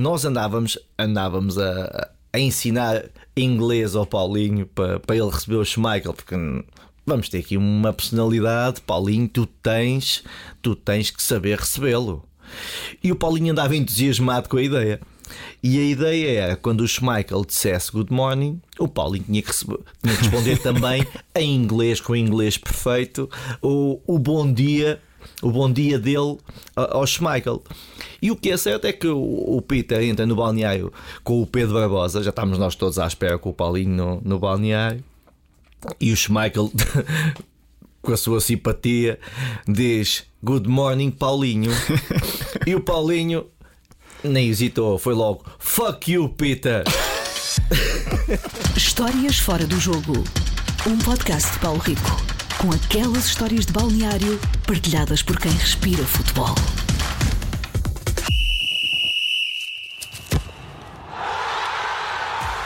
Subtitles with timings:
[0.00, 3.04] nós andávamos, andávamos a, a ensinar
[3.36, 6.34] inglês ao Paulinho para, para ele receber o Schmeichel, porque
[7.06, 10.24] vamos ter aqui uma personalidade, Paulinho, tu tens,
[10.62, 12.24] tu tens que saber recebê-lo.
[13.02, 15.00] E o Paulinho andava entusiasmado com a ideia.
[15.62, 19.78] E a ideia era quando o Schmeichel dissesse good morning, o Paulinho tinha que, receber,
[20.02, 21.06] tinha que responder também
[21.36, 23.30] em inglês, com o inglês perfeito,
[23.62, 25.00] o, o bom dia,
[25.42, 26.38] o bom dia dele
[26.76, 27.62] ao Schmeichel.
[28.20, 30.92] E o que é certo é que o, Peter entra no balneário
[31.24, 34.38] com o Pedro Barbosa, já estamos nós todos à espera com o Paulinho no, no
[34.38, 35.02] balneário,
[35.98, 36.70] e o Schmeichel.
[38.02, 39.18] com a sua simpatia,
[39.66, 41.70] diz Good morning, Paulinho.
[42.66, 43.46] e o Paulinho
[44.24, 46.84] nem hesitou, foi logo Fuck you, Peter.
[48.76, 50.24] Histórias fora do jogo.
[50.86, 52.29] Um podcast de Paulo Rico.
[52.60, 56.54] Com aquelas histórias de balneário partilhadas por quem respira futebol.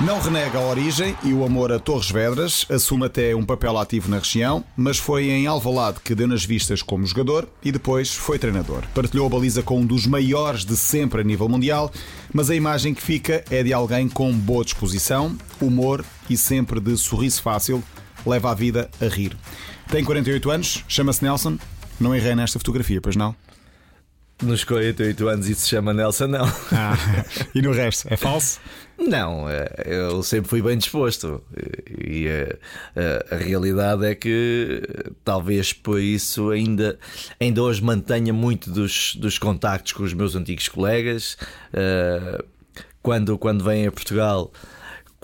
[0.00, 4.10] Não renega a origem e o amor a Torres Vedras, assume até um papel ativo
[4.10, 8.36] na região, mas foi em Alvalade que deu nas vistas como jogador e depois foi
[8.36, 8.82] treinador.
[8.92, 11.92] Partilhou a baliza com um dos maiores de sempre a nível mundial,
[12.32, 16.96] mas a imagem que fica é de alguém com boa disposição, humor e sempre de
[16.98, 17.80] sorriso fácil,
[18.26, 19.36] leva a vida a rir.
[19.88, 21.58] Tem 48 anos, chama-se Nelson.
[22.00, 23.34] Não errei nesta fotografia, pois não?
[24.42, 26.44] Nos 48 anos e se chama Nelson, não.
[26.72, 26.96] Ah,
[27.54, 28.60] e no resto, é falso?
[28.98, 31.42] Não, é, eu sempre fui bem disposto
[32.06, 34.82] e a, a, a, realidade é que
[35.24, 36.98] talvez por isso ainda,
[37.40, 41.36] ainda hoje mantenha muito dos, dos contactos com os meus antigos colegas.
[41.72, 42.44] Uh,
[43.02, 44.50] quando, quando vêm a Portugal,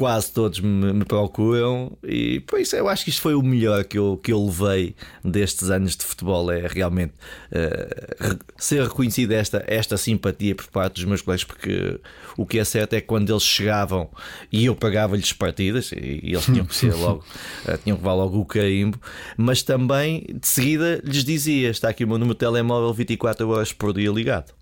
[0.01, 1.93] quase todos me, me, procuram.
[2.03, 4.97] E por isso eu acho que isto foi o melhor que eu, que eu levei
[5.23, 6.51] destes anos de futebol.
[6.51, 7.13] É realmente
[7.53, 12.01] uh, ser reconhecida esta, esta simpatia por parte dos meus colegas porque
[12.35, 14.09] o que é certo é que quando eles chegavam
[14.51, 17.23] e eu pagava-lhes partidas e, e eles tinham que ser logo
[17.69, 18.99] uh, tinham que levar logo o carimbo
[19.37, 23.73] mas também de seguida lhes dizia está aqui o meu número de telemóvel 24 horas
[23.73, 24.60] por dia ligado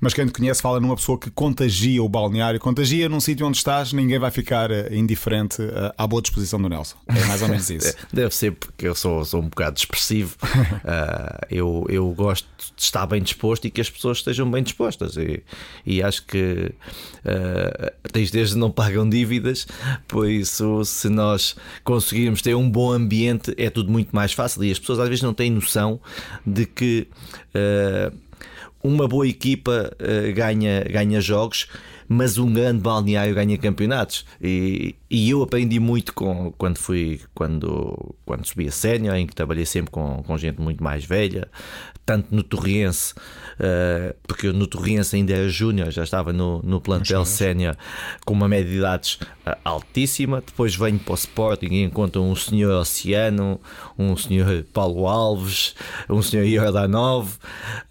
[0.00, 3.56] mas quem te conhece fala numa pessoa que contagia o balneário, contagia num sítio onde
[3.56, 6.96] estás, ninguém vai ficar eh, indiferente eh, à boa disposição do Nelson.
[7.06, 7.94] É mais ou menos isso.
[8.12, 10.36] Deve ser porque eu sou, sou um bocado expressivo.
[10.42, 15.16] uh, eu, eu gosto de estar bem disposto e que as pessoas estejam bem dispostas.
[15.16, 15.42] E,
[15.86, 16.72] e acho que
[17.24, 19.66] uh, desde não pagam dívidas,
[20.06, 24.64] por isso, se nós conseguirmos ter um bom ambiente, é tudo muito mais fácil.
[24.64, 26.00] E as pessoas às vezes não têm noção
[26.46, 27.08] de que.
[27.54, 28.23] Uh,
[28.84, 31.66] uma boa equipa uh, ganha, ganha jogos,
[32.08, 34.24] mas um grande balneário ganha campeonatos.
[34.40, 39.34] E, e eu aprendi muito com, quando fui quando, quando subi a sénior, em que
[39.34, 41.48] trabalhei sempre com, com gente muito mais velha,
[42.06, 46.80] tanto no Torriense, uh, porque eu no Torriense ainda era júnior, já estava no, no
[46.80, 47.76] plantel sénior
[48.24, 49.14] com uma média de idades
[49.46, 50.42] uh, altíssima.
[50.44, 53.60] Depois venho para o Sporting e encontro um senhor Oceano,
[53.98, 55.74] um senhor Paulo Alves,
[56.08, 57.28] um senhor Iordanov,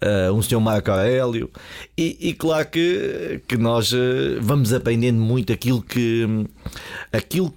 [0.00, 1.50] uh, um senhor Marco Aurélio.
[1.98, 3.92] E, e, claro que, que nós
[4.40, 6.26] vamos aprendendo muito aquilo que
[7.12, 7.54] aquilo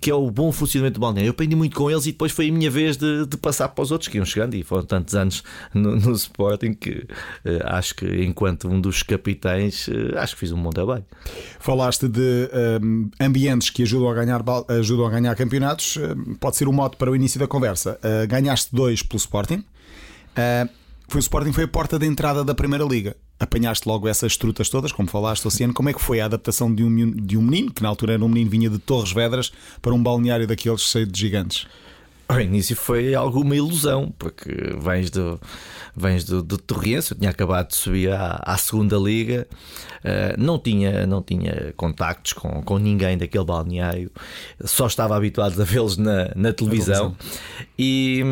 [0.00, 1.28] que é o bom funcionamento do balneário.
[1.28, 3.82] Eu aprendi muito com eles e depois foi a minha vez de, de passar para
[3.82, 5.42] os outros que iam chegando e foram tantos anos
[5.74, 7.06] no, no Sporting que
[7.44, 11.04] uh, acho que, enquanto um dos capitães, uh, acho que fiz um bom trabalho.
[11.60, 12.48] Falaste de
[12.82, 15.98] um, eh, ambientes que ajudam a ganhar, ajudam a ganhar campeonatos,
[16.40, 17.98] pode ser um modo para o início da conversa.
[18.02, 19.62] Uh, ganhaste dois pelo Sporting.
[21.08, 24.68] Foi o Sporting foi a porta de entrada da Primeira Liga apanhaste logo essas trutas
[24.68, 25.72] todas, como falaste, Oceano.
[25.72, 28.24] Como é que foi a adaptação de um, de um menino, que na altura era
[28.24, 31.66] um menino vinha de Torres Vedras, para um balneário daqueles cheio de gigantes?
[32.28, 35.40] Ao início foi alguma ilusão, porque vens do,
[35.96, 39.48] vens do, do Torrense, eu tinha acabado de subir à, à segunda liga,
[40.04, 44.10] uh, não, tinha, não tinha contactos com, com ninguém daquele balneário,
[44.62, 47.16] só estava habituado a vê-los na, na televisão.
[47.78, 48.22] E,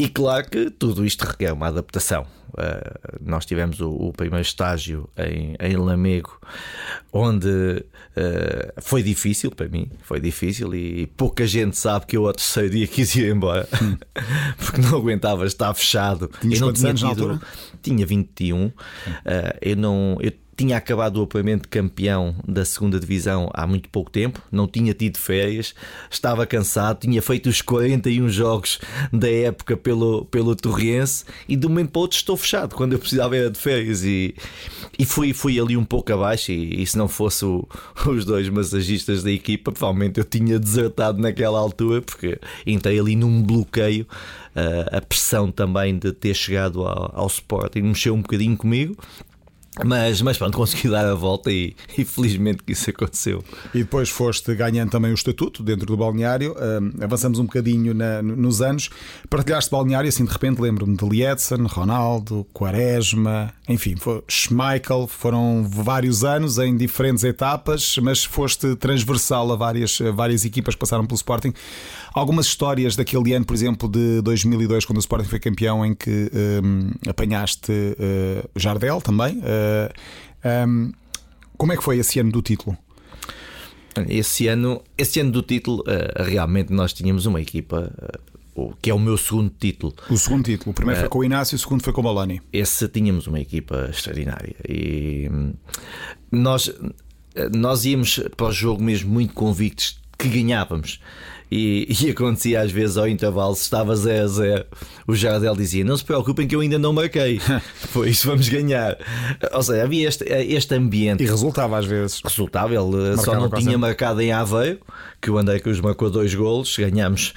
[0.00, 2.26] e claro que tudo isto requer uma adaptação.
[2.50, 6.40] Uh, nós tivemos o, o, primeiro estágio em, em Lamego,
[7.12, 12.32] onde uh, foi difícil para mim, foi difícil e pouca gente sabe que eu ao
[12.32, 13.68] terceiro dia quis ir embora
[14.56, 16.30] porque não aguentava estar fechado.
[16.40, 17.40] Tinhas eu não tinha tido,
[17.82, 18.72] tinha 21, uh,
[19.60, 24.10] eu não eu tinha acabado o apuramento de campeão da segunda divisão há muito pouco
[24.10, 25.74] tempo, não tinha tido férias,
[26.10, 28.78] estava cansado, tinha feito os 41 jogos
[29.10, 32.98] da época pelo, pelo Torriense e de um momento para outro estou fechado quando eu
[32.98, 34.34] precisava era de férias e,
[34.98, 37.66] e fui, fui ali um pouco abaixo e, e se não fosse o,
[38.06, 43.42] os dois massagistas da equipa, provavelmente eu tinha desertado naquela altura porque entrei ali num
[43.42, 44.06] bloqueio.
[44.50, 48.96] Uh, a pressão também de ter chegado ao, ao Sporting mexeu um bocadinho comigo
[49.84, 53.42] Mas, mas pronto, consegui dar a volta e, e, felizmente que isso aconteceu.
[53.74, 56.52] E depois foste ganhando também o estatuto dentro do balneário.
[56.52, 58.90] Uh, avançamos um bocadinho na, nos anos.
[59.28, 65.06] Partilhaste balneário, assim de repente lembro-me de Lietzen, Ronaldo, Quaresma, enfim, foi, Schmeichel.
[65.06, 71.06] Foram vários anos em diferentes etapas, mas foste transversal a várias, várias equipas que passaram
[71.06, 71.52] pelo Sporting.
[72.12, 76.30] Algumas histórias daquele ano, por exemplo, de 2002, quando o Sporting foi campeão, em que
[76.62, 79.38] um, apanhaste uh, Jardel também.
[79.38, 79.69] Uh,
[80.68, 80.92] um,
[81.56, 82.76] como é que foi esse ano do título?
[84.08, 87.92] Esse ano, esse ano do título, uh, realmente nós tínhamos uma equipa
[88.82, 89.94] que é o meu segundo título.
[90.08, 90.72] O segundo título.
[90.72, 92.40] O primeiro uh, foi com o Inácio, o segundo foi com o Balani.
[92.52, 94.54] Esse tínhamos uma equipa extraordinária.
[94.68, 95.52] E hum,
[96.30, 96.72] nós,
[97.52, 101.00] nós íamos para o jogo mesmo muito convictos que ganhávamos.
[101.50, 104.64] E, e, acontecia às vezes ao intervalo, se estava 0 a 0,
[105.06, 107.40] o Jardel dizia: Não se preocupem que eu ainda não marquei,
[107.92, 108.96] por isso vamos ganhar.
[109.52, 111.22] Ou seja, havia este, este ambiente.
[111.22, 112.20] E resultava às vezes.
[112.22, 114.78] Resultava, ele Marcava só não tinha marcado em Aveiro,
[115.20, 117.34] que o André Cruz marcou dois golos, ganhámos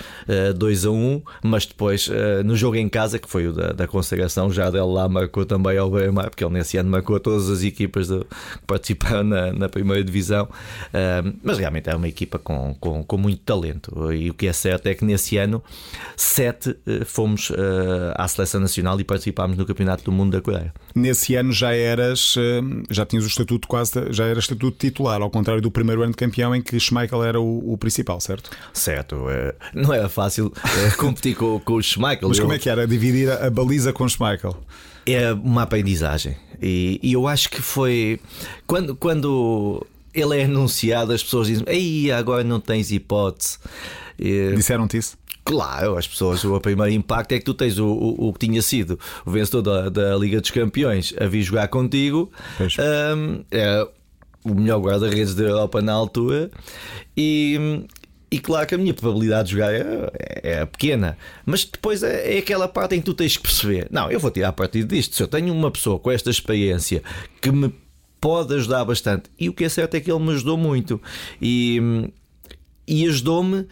[0.55, 3.53] 2 uh, a 1, um, mas depois uh, no jogo em casa, que foi o
[3.53, 7.19] da, da consagração, o Jardel lá marcou também ao Beira-Mar, porque ele nesse ano marcou
[7.19, 10.45] todas as equipas de, que participaram na, na primeira divisão.
[10.45, 14.53] Uh, mas realmente é uma equipa com, com, com muito talento e o que é
[14.53, 15.63] certo é que nesse ano
[16.17, 20.73] sete eh, fomos eh, à seleção nacional e participámos no Campeonato do Mundo da Coreia.
[20.95, 25.29] Nesse ano já eras, eh, já tinhas o estatuto quase, já era estatuto titular, ao
[25.29, 28.49] contrário do primeiro ano de campeão em que Schmeichel era o, o principal, certo?
[28.73, 29.25] Certo,
[29.73, 30.51] não era fácil
[30.97, 32.29] competir com, com o Schmeichel.
[32.29, 34.57] Mas como é que era dividir a baliza com o Schmeichel?
[35.05, 38.21] É uma aprendizagem e, e eu acho que foi
[38.65, 43.57] quando, quando ele é anunciado, as pessoas dizem: Ei, agora não tens hipótese.
[44.55, 45.17] Disseram-te isso?
[45.45, 48.61] Claro, as pessoas, o primeiro impacto é que tu tens o, o, o que tinha
[48.61, 52.31] sido o vencedor da, da, Liga dos Campeões a vir jogar contigo,
[52.61, 53.85] um, é
[54.45, 56.49] o melhor guarda-redes da Europa na altura,
[57.15, 57.85] e,
[58.31, 60.11] e claro que a minha probabilidade de jogar é,
[60.43, 64.09] é pequena, mas depois é, é, aquela parte em que tu tens que perceber: não,
[64.09, 65.15] eu vou tirar a partir disto.
[65.15, 67.03] Se eu tenho uma pessoa com esta experiência
[67.41, 67.73] que me
[68.23, 71.01] pode ajudar bastante, e o que é certo é que ele me ajudou muito,
[71.41, 72.09] e,
[72.87, 73.67] e ajudou-me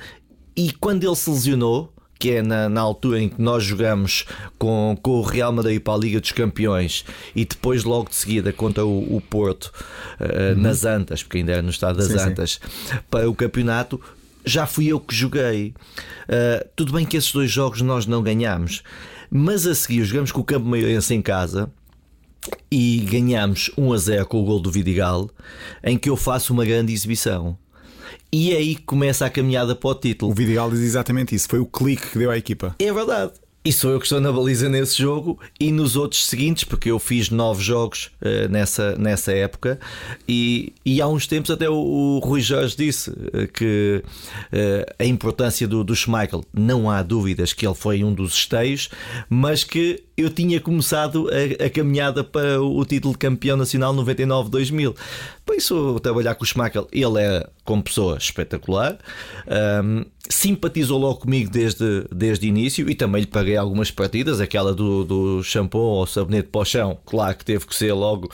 [0.54, 4.26] e quando ele se lesionou, que é na, na, altura em que nós jogamos
[4.60, 8.52] com, com o Real Madrid para a Liga dos Campeões e depois, logo de seguida,
[8.52, 9.72] contra o, o Porto
[10.20, 10.62] uh, uhum.
[10.62, 12.98] nas Antas, porque ainda era no estado das sim, Antas, sim.
[13.10, 14.02] para o campeonato.
[14.46, 15.74] Já fui eu que joguei.
[16.28, 18.84] Uh, tudo bem que esses dois jogos nós não ganhámos,
[19.32, 21.72] mas a seguir jogamos com o Campo Maiorense em casa
[22.72, 25.30] e ganhamos 1 a 0 com o gol do Vidigal,
[25.84, 27.58] em que eu faço uma grande exibição.
[28.32, 30.32] E é aí que começa a caminhada para o título.
[30.32, 31.50] O Vidigal diz exatamente isso.
[31.50, 32.76] Foi o clique que deu à equipa.
[32.80, 33.34] É verdade.
[33.64, 36.98] E sou eu que estou na baliza nesse jogo e nos outros seguintes, porque eu
[36.98, 39.80] fiz nove jogos uh, nessa, nessa época.
[40.28, 45.06] E, e há uns tempos até o, o Rui Jorge disse uh, que uh, a
[45.06, 48.90] importância do, do Schmeichel, não há dúvidas que ele foi um dos esteios,
[49.30, 54.96] mas que eu tinha começado a, a, caminhada para o título de campeão nacional 99-2000.
[55.46, 58.98] Por isso, trabalhar com o Schmeichel, ele é como pessoa espetacular.
[59.84, 64.74] Um, simpatizou logo comigo desde, desde o início e também lhe paguei algumas partidas, aquela
[64.74, 68.30] do, do shampoo ou sabonete para o chão, claro que teve que ser logo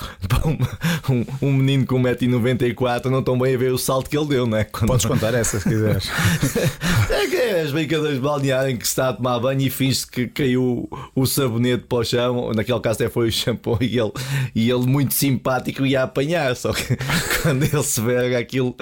[1.10, 4.46] um, um menino com 1,94m, não tão bem a ver o salto que ele deu,
[4.46, 4.63] não é?
[4.63, 4.88] Quando...
[4.88, 6.10] Podes contar essa se quiseres.
[7.10, 9.70] é que é as brincadeiras de balneário em que se está a tomar banho e
[9.70, 13.98] finge que caiu o sabonete para o chão, naquele caso até foi o shampoo e
[13.98, 14.12] ele,
[14.55, 16.98] e ele muito simpático ia apanhar, só que
[17.41, 18.75] quando ele se vê aquilo,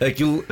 [0.00, 0.44] aquilo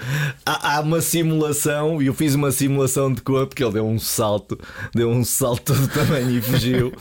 [0.45, 3.99] há, há uma simulação e eu fiz uma simulação de corpo que ele deu um
[3.99, 4.59] salto,
[4.95, 6.93] deu um salto todo tamanho e fugiu.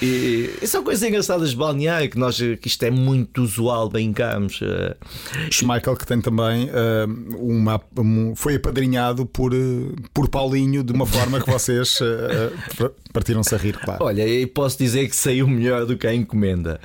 [0.00, 4.60] E, e são coisas engraçadas de balneário que nós que isto é muito usual, brincamos.
[4.60, 4.94] Uh.
[5.50, 11.06] Schmeichel que tem também uh, uma, um, foi apadrinhado por, uh, por Paulinho de uma
[11.06, 11.98] forma que vocês
[13.12, 14.04] partiram-se a rir, claro.
[14.04, 16.80] Olha, e posso dizer que saiu melhor do que a encomenda.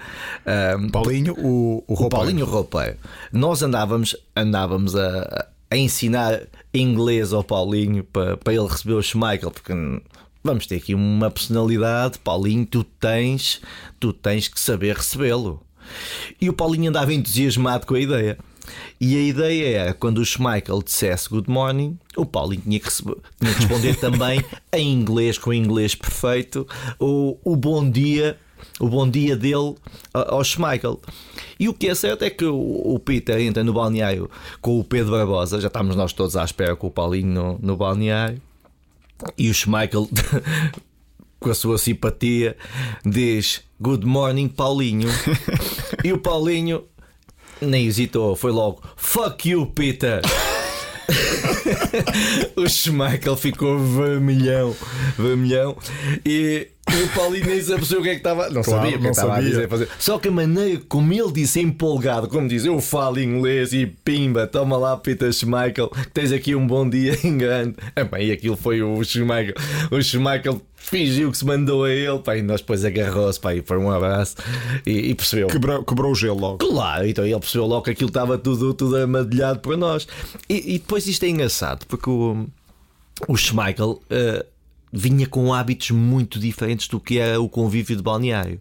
[0.92, 2.98] Paulinho, o, o, o Paulinho roupeiro.
[3.32, 6.42] Nós andávamos, andávamos a a ensinar
[6.74, 9.74] inglês ao Paulinho para, para ele receber o Schmeichel, porque
[10.44, 13.62] vamos ter aqui uma personalidade, Paulinho, tu tens,
[14.00, 15.62] tu tens que saber recebê-lo.
[16.40, 18.38] E o Paulinho andava entusiasmado com a ideia.
[19.00, 23.18] E a ideia era quando o Schmeichel dissesse good morning, o Paulinho tinha que, receber,
[23.40, 24.44] tinha que responder também
[24.74, 26.68] em inglês, com o inglês perfeito,
[27.00, 28.38] o, o bom dia
[28.80, 29.76] o bom dia dele
[30.14, 31.00] ao Schmeichel.
[31.60, 34.30] E o que é certo é que o, Peter entra no balneário
[34.62, 37.78] com o Pedro Barbosa, já estamos nós todos à espera com o Paulinho no, no
[37.78, 38.42] balneário,
[39.38, 40.10] e o Schmeichel
[41.40, 42.56] com a sua simpatia,
[43.06, 45.10] diz Good morning, Paulinho.
[46.04, 46.84] e o Paulinho
[47.62, 50.22] nem hesitou, foi logo Fuck you, Peter.
[52.56, 54.76] o Schmeichel ficou vermelhão,
[55.18, 55.78] vermelhão
[56.26, 58.50] e, o Paulinho nem sabia o que é que estava.
[58.50, 59.50] Não Claro, sabia o que é estava a sabia.
[59.50, 59.70] dizer.
[59.70, 59.90] fazer.
[60.00, 64.48] Só que a maneira como ele disse empolgado, como diz, eu falo inglês e pimba,
[64.48, 67.76] toma lá, Peter Schmeichel, tens aqui um bom dia em grande.
[68.12, 69.56] Bem, e aquilo foi o Schmeichel.
[69.92, 73.78] O Schmeichel fingiu que se mandou a ele, pá, e nós depois agarrou-se, e foi
[73.78, 74.36] um abraço
[74.86, 75.48] e, e percebeu.
[75.48, 76.58] Quebrou, quebrou o gelo logo.
[76.60, 80.08] Claro, então ele percebeu logo que aquilo estava tudo, tudo amadilhado para nós.
[80.48, 82.46] E, e depois isto é engraçado, porque o,
[83.28, 84.46] o Schmeichel eh,
[84.92, 88.60] vinha com hábitos muito diferentes do que era o convívio de balneário.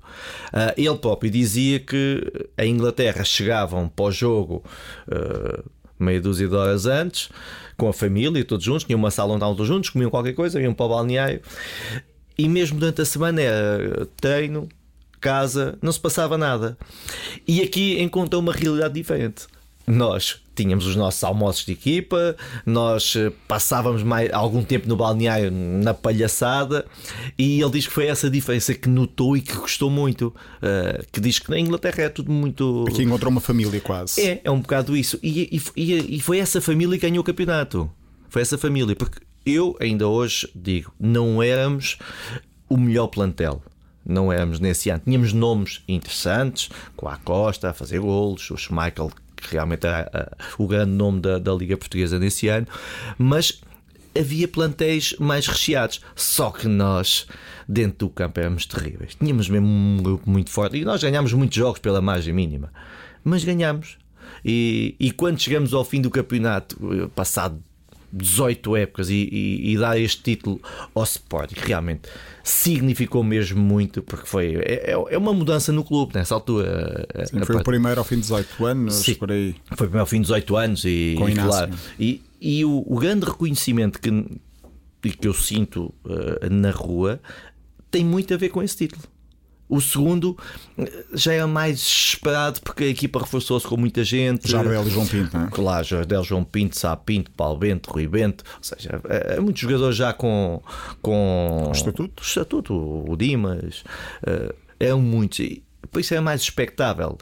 [0.53, 2.23] Ah, ele próprio dizia que
[2.57, 4.65] a Inglaterra chegavam para o jogo.
[5.11, 5.63] eh,
[5.99, 7.31] Meia dúzia de horas antes,
[7.75, 10.61] com a família, todos juntos, tinham uma sala onde estavam todos juntos, comiam qualquer coisa,
[10.61, 11.41] iam para o balneário
[12.39, 14.69] e mesmo durante a semana era treino,
[15.21, 16.77] casa, não se passava nada.
[17.49, 19.47] E aqui encontrou uma realidade diferente.
[19.87, 22.35] Nós tínhamos os nossos almoços de equipa,
[22.65, 26.85] nós eh, passávamos mais, algum tempo no balneário na palhaçada,
[27.39, 30.35] e ele diz que foi essa diferença que notou e que gostou muito.
[30.63, 32.85] eh, que diz que na Inglaterra é tudo muito.
[32.89, 34.21] Aqui encontrou uma família quase.
[34.21, 35.19] É, é um bocado isso.
[35.23, 37.91] E, e- e- e foi essa família que ganhou o campeonato.
[38.29, 38.97] Foi essa família.
[38.97, 41.99] Porque eu, ainda hoje, digo, não éramos
[42.69, 43.63] o melhor plantel.
[44.05, 45.03] Não éramos nesse ano.
[45.05, 50.37] Tínhamos nomes interessantes, com a Costa a fazer golos, o Schmeichel, que realmente era ah,
[50.59, 52.67] o grande nome da, da Liga Portuguesa nesse ano,
[53.19, 53.61] mas
[54.19, 56.01] havia plantéis mais recheados.
[56.15, 57.27] Só que nós,
[57.69, 59.15] dentro do campo, éramos terríveis.
[59.15, 62.73] Tínhamos mesmo um grupo muito forte e nós ganhámos muitos jogos pela margem mínima,
[63.23, 63.99] mas ganhámos.
[64.45, 67.63] E, e quando chegamos ao fim do campeonato, eh, passado
[68.17, 70.61] 18 épocas, e, e, e dar este título
[70.95, 72.09] ao Sporting, que realmente
[72.43, 77.07] significou mesmo muito, porque foi é, é uma mudança no clube nessa altura.
[77.15, 79.15] eh, Sim, a foi o part- primeiro ao fim de 18 anos, Sim.
[79.15, 79.55] por aí.
[79.69, 81.73] foi primeiro ao fim de 18 anos e, Com e claro.
[81.99, 84.11] E, e o, o grande reconhecimento que,
[85.17, 87.21] que eu sinto eh, na rua
[87.91, 89.03] tem muito a ver com esse título.
[89.69, 90.37] O segundo
[90.79, 94.49] eh, já é mais esperado porque a equipa reforçou-se com muita gente.
[94.49, 95.51] Jardel e João Pinto, não é?
[95.51, 99.61] Claro, Jardel, João Pinto, Sá Pinto, Paulo Bento, Rui Bento, ou seja, é, é muitos
[99.61, 100.63] jogadores já com,
[101.03, 102.23] com estatuto.
[102.23, 103.83] estatuto, o Dimas,
[104.27, 105.66] eh, eram muitos, e
[106.01, 107.17] isso é mais expectável.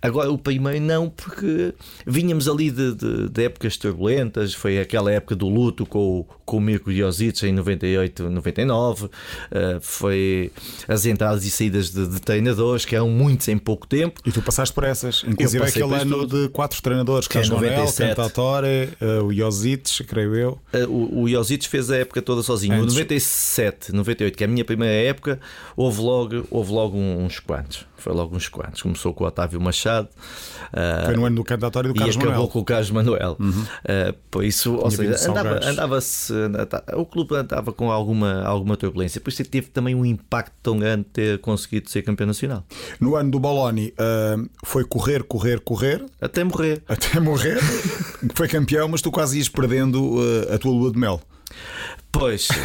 [0.00, 1.74] Agora o primeiro não, porque
[2.06, 6.58] vínhamos ali de, de- de épocas turbulentas, foi aquela época do luto com, o- com
[6.58, 9.08] o Mirko Josic em 98, 99,
[9.50, 10.52] eh, foi
[10.86, 14.20] as entradas e saídas de, de treinadores, que eram muitos em pouco tempo.
[14.24, 16.42] E tu passaste por essas, inclusive aquele ano tudo.
[16.42, 18.08] de quatro treinadores, Que é Carlos Manuel, 97.
[18.14, 18.66] Cantatore,
[19.00, 20.58] eh, o Josic, creio eu.
[20.72, 22.74] Uh, o, o Josic fez a época toda sozinho.
[22.74, 22.94] Antes.
[22.94, 25.40] O 97, 98, que é a minha primeira época,
[25.76, 27.84] houve logo, houve logo uns quantos.
[27.96, 28.82] Foi logo uns quantos.
[28.82, 30.08] Começou com o Otávio Machado.
[30.72, 32.48] uh, Foi no ano do Cantatore e do e Carlos acabou Manuel.
[32.50, 33.36] com o Carlos Manuel.
[33.40, 38.76] Uh, por isso, ou seja, de andava, andava-se, anda- o clube andava com alguma, alguma
[38.76, 39.20] turbulência.
[39.20, 42.64] Por isso teve também um impacto tão grande ter conseguido ser campeão nacional.
[43.00, 46.82] No ano do Boloni eh, foi correr, correr, correr, Até morrer.
[46.88, 47.58] até morrer.
[48.34, 50.18] foi campeão, mas tu quase ias perdendo
[50.52, 51.20] a tua lua de mel.
[52.12, 52.48] Pois.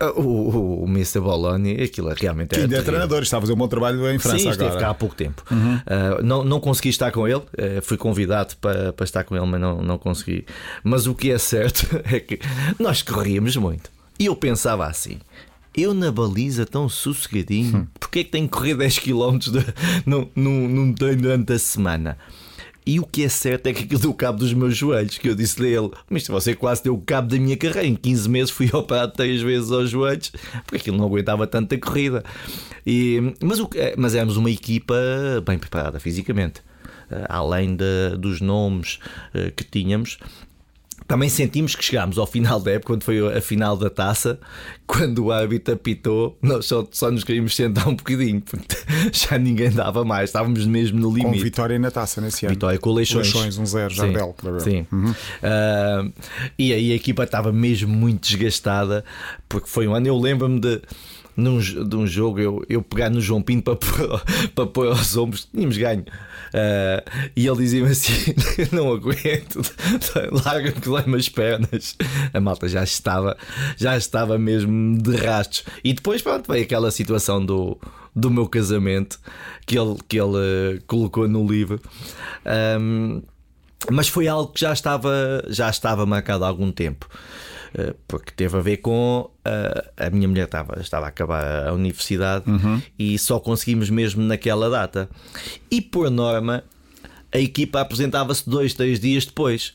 [0.00, 1.20] uh, o, o, o Mr.
[1.20, 4.18] Bologna, aquilo realmente Que era ainda é treinador, está a fazer um bom trabalho em
[4.18, 4.80] França Sim, esteve agora.
[4.80, 5.42] cá há pouco tempo.
[5.50, 9.46] Uh, não, não consegui estar com ele, uh, fui convidado para, para estar com ele,
[9.46, 10.44] mas não, não consegui.
[10.82, 12.38] Mas o que é certo é que
[12.78, 13.90] nós corríamos muito.
[14.18, 15.18] E eu pensava assim.
[15.76, 19.64] Eu na baliza tão sossegadinho, porque é que tenho que correr 10 km de,
[20.06, 22.16] num, num, num treino durante a semana?
[22.86, 25.18] E o que é certo é que aquilo deu cabo dos meus joelhos.
[25.18, 27.86] Que eu disse-lhe a ele: Mas você quase deu cabo da minha carreira.
[27.88, 30.30] Em 15 meses fui operado três vezes aos joelhos,
[30.64, 32.22] porque aquilo não aguentava tanta corrida.
[32.86, 34.94] E, mas, o, é- mas éramos uma equipa
[35.44, 36.62] bem preparada fisicamente.
[37.10, 38.98] Eh, Além de- dos nomes
[39.34, 40.18] eh, que tínhamos,
[41.06, 44.38] também sentimos que chegámos ao final da época, quando foi a final da taça,
[44.86, 48.76] quando o árbitro apitou, nós só, só nos queríamos sentar um bocadinho, porque
[49.12, 51.44] já ninguém dava mais, estávamos mesmo no Com limite.
[51.44, 52.54] vitória na taça nesse ano.
[52.54, 53.32] Vitória com Leixões.
[53.32, 54.60] Leixões, 1-0, Sim, Jardel, para ver.
[54.60, 54.86] Sim.
[55.42, 56.04] Ah,
[56.58, 59.04] e aí a equipa estava mesmo muito desgastada,
[59.48, 60.06] porque foi um ano.
[60.06, 60.80] Eu lembro-me de.
[61.36, 64.22] Num, de um jogo eu, eu pegar no João Pinto para pôr,
[64.54, 66.04] para pôr aos ombros, tínhamos ganho.
[66.52, 67.04] Ah,
[67.36, 68.34] e ele dizia-me assim:
[68.72, 69.60] não aguento,
[70.44, 71.96] larga-me que dói-me as pernas.
[72.32, 73.36] A malta já estava,
[73.76, 75.64] já estava mesmo de rastros.
[75.84, 77.78] E depois, pronto, veio aquela situação do,
[78.14, 79.20] do meu casamento
[79.66, 81.80] que ele, que ele eh, colocou no livro.
[82.44, 83.22] Ahm,
[83.90, 87.08] mas foi algo que já estava, já estava marcado há algum tempo.
[87.74, 91.72] Uh, porque teve a ver com uh, a minha mulher estava, estava a acabar a
[91.72, 92.44] universidade
[92.98, 95.08] e só conseguimos mesmo naquela data.
[95.70, 96.64] E por norma,
[97.32, 99.74] a equipa apresentava-se dois, três dias depois.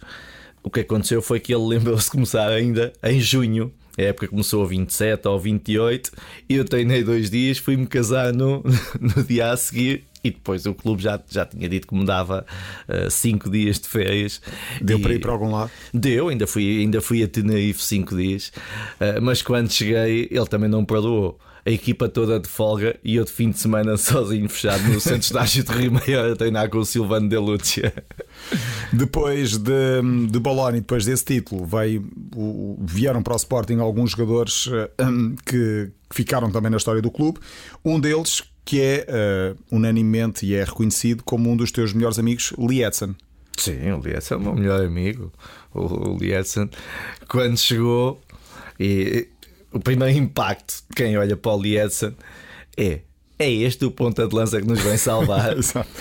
[0.63, 3.73] O que aconteceu foi que ele lembrou-se de começar ainda em junho.
[3.97, 6.11] A época começou a 27 ou 28
[6.47, 8.63] e eu treinei dois dias, fui-me casar no,
[8.99, 12.45] no dia a seguir e depois o clube já, já tinha dito que me dava
[12.87, 14.41] uh, cinco dias de férias.
[14.81, 15.71] Deu para ir para algum lado?
[15.93, 18.51] Deu, ainda fui, ainda fui a Tenerife cinco dias,
[18.99, 23.23] uh, mas quando cheguei ele também não perdoou a equipa toda de folga e eu
[23.23, 26.69] de fim de semana sozinho fechado no centro de estágio de Rio Maior a treinar
[26.69, 27.93] com o Silvano De Lucia.
[28.91, 32.07] Depois de, de Bologna, depois desse título, veio,
[32.79, 34.89] vieram para o Sporting alguns jogadores uh,
[35.45, 37.39] que, que ficaram também na história do clube.
[37.85, 42.53] Um deles que é uh, unanimemente e é reconhecido como um dos teus melhores amigos,
[42.57, 43.15] Lee Edson.
[43.57, 45.31] Sim, o Lee Edson é o meu melhor amigo.
[45.73, 46.69] O Lee Edson,
[47.27, 48.21] quando chegou,
[48.79, 49.27] e
[49.71, 52.13] o primeiro impacto de quem olha para o Lee Edson
[52.77, 53.01] é
[53.41, 55.55] é este o ponta de lança que nos vem salvar.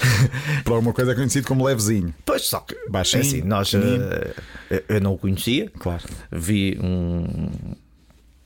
[0.63, 2.15] Por alguma coisa é conhecido como levezinho.
[2.27, 3.79] Pois, só que Baixinho, assim, nós, uh,
[4.87, 5.71] eu não o conhecia.
[5.79, 6.05] Claro.
[6.31, 7.49] Vi um,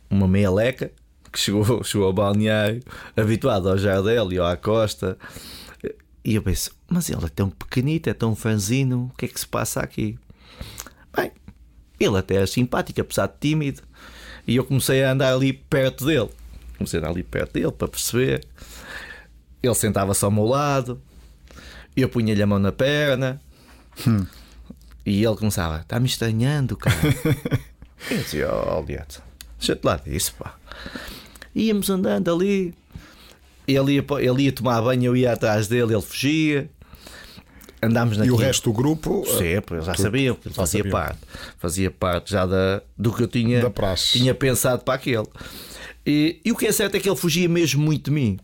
[0.09, 0.93] uma meia leca
[1.35, 2.81] que chegou, chegou ao balneário,
[3.17, 5.19] habituado ao Jardel e ao Costa.
[6.25, 9.39] E eu penso, mas ele é tão pequenito, é tão franzino, o que é que
[9.39, 10.19] se passa aqui?
[11.15, 11.33] Bem,
[12.01, 13.83] ele até é simpático, apesar de tímido.
[14.47, 16.31] E eu comecei a andar ali perto dele.
[16.79, 18.47] Comecei a andar ali perto dele para perceber.
[19.63, 21.01] Ele sentava-se ao meu lado,
[21.97, 23.41] eu punha-lhe a mão na perna
[24.07, 24.27] hum.
[25.05, 26.97] e ele começava: Está-me estranhando, cara.
[28.11, 28.49] eu dizia:
[28.87, 29.23] Lieto,
[29.59, 30.55] deixa-te lá disso, pá.
[31.55, 32.75] Íamos andando ali,
[33.67, 36.69] ele ia, ele ia tomar banho, eu ia atrás dele, ele fugia.
[37.83, 38.37] Andámos naquilo.
[38.37, 39.25] E o resto do grupo?
[39.39, 40.93] Sempre, já sabiam que ele fazia sabiam.
[40.93, 41.19] parte.
[41.59, 43.73] Fazia parte já da, do que eu tinha,
[44.11, 45.27] tinha pensado para aquele.
[46.07, 48.39] E, e o que é certo é que ele fugia mesmo muito de mim.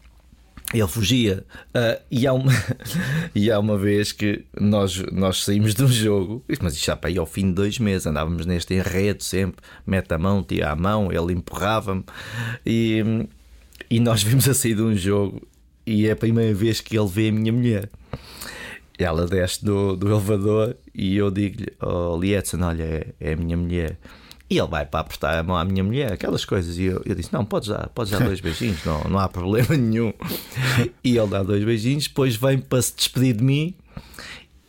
[0.72, 1.44] Ele fugia.
[1.74, 2.52] Uh, e, há uma,
[3.34, 7.10] e há uma vez que nós, nós saímos de um jogo, mas isto já para
[7.10, 10.76] aí ao fim de dois meses, andávamos neste enredo sempre, mete a mão, tira a
[10.76, 12.04] mão, ele empurrava-me.
[12.64, 13.26] E,
[13.90, 15.42] e nós vimos a sair de um jogo
[15.86, 17.88] e é a primeira vez que ele vê a minha mulher.
[18.96, 23.56] Ela desce do, do elevador e eu digo-lhe: Oh, Lietzen, olha, é, é a minha
[23.56, 23.98] mulher.
[24.50, 26.76] E ele vai para apertar a mão à minha mulher, aquelas coisas.
[26.76, 29.76] E eu, eu disse: Não, podes dar, podes dar dois beijinhos, não, não há problema
[29.76, 30.12] nenhum.
[31.04, 33.74] E ele dá dois beijinhos, depois vem para se despedir de mim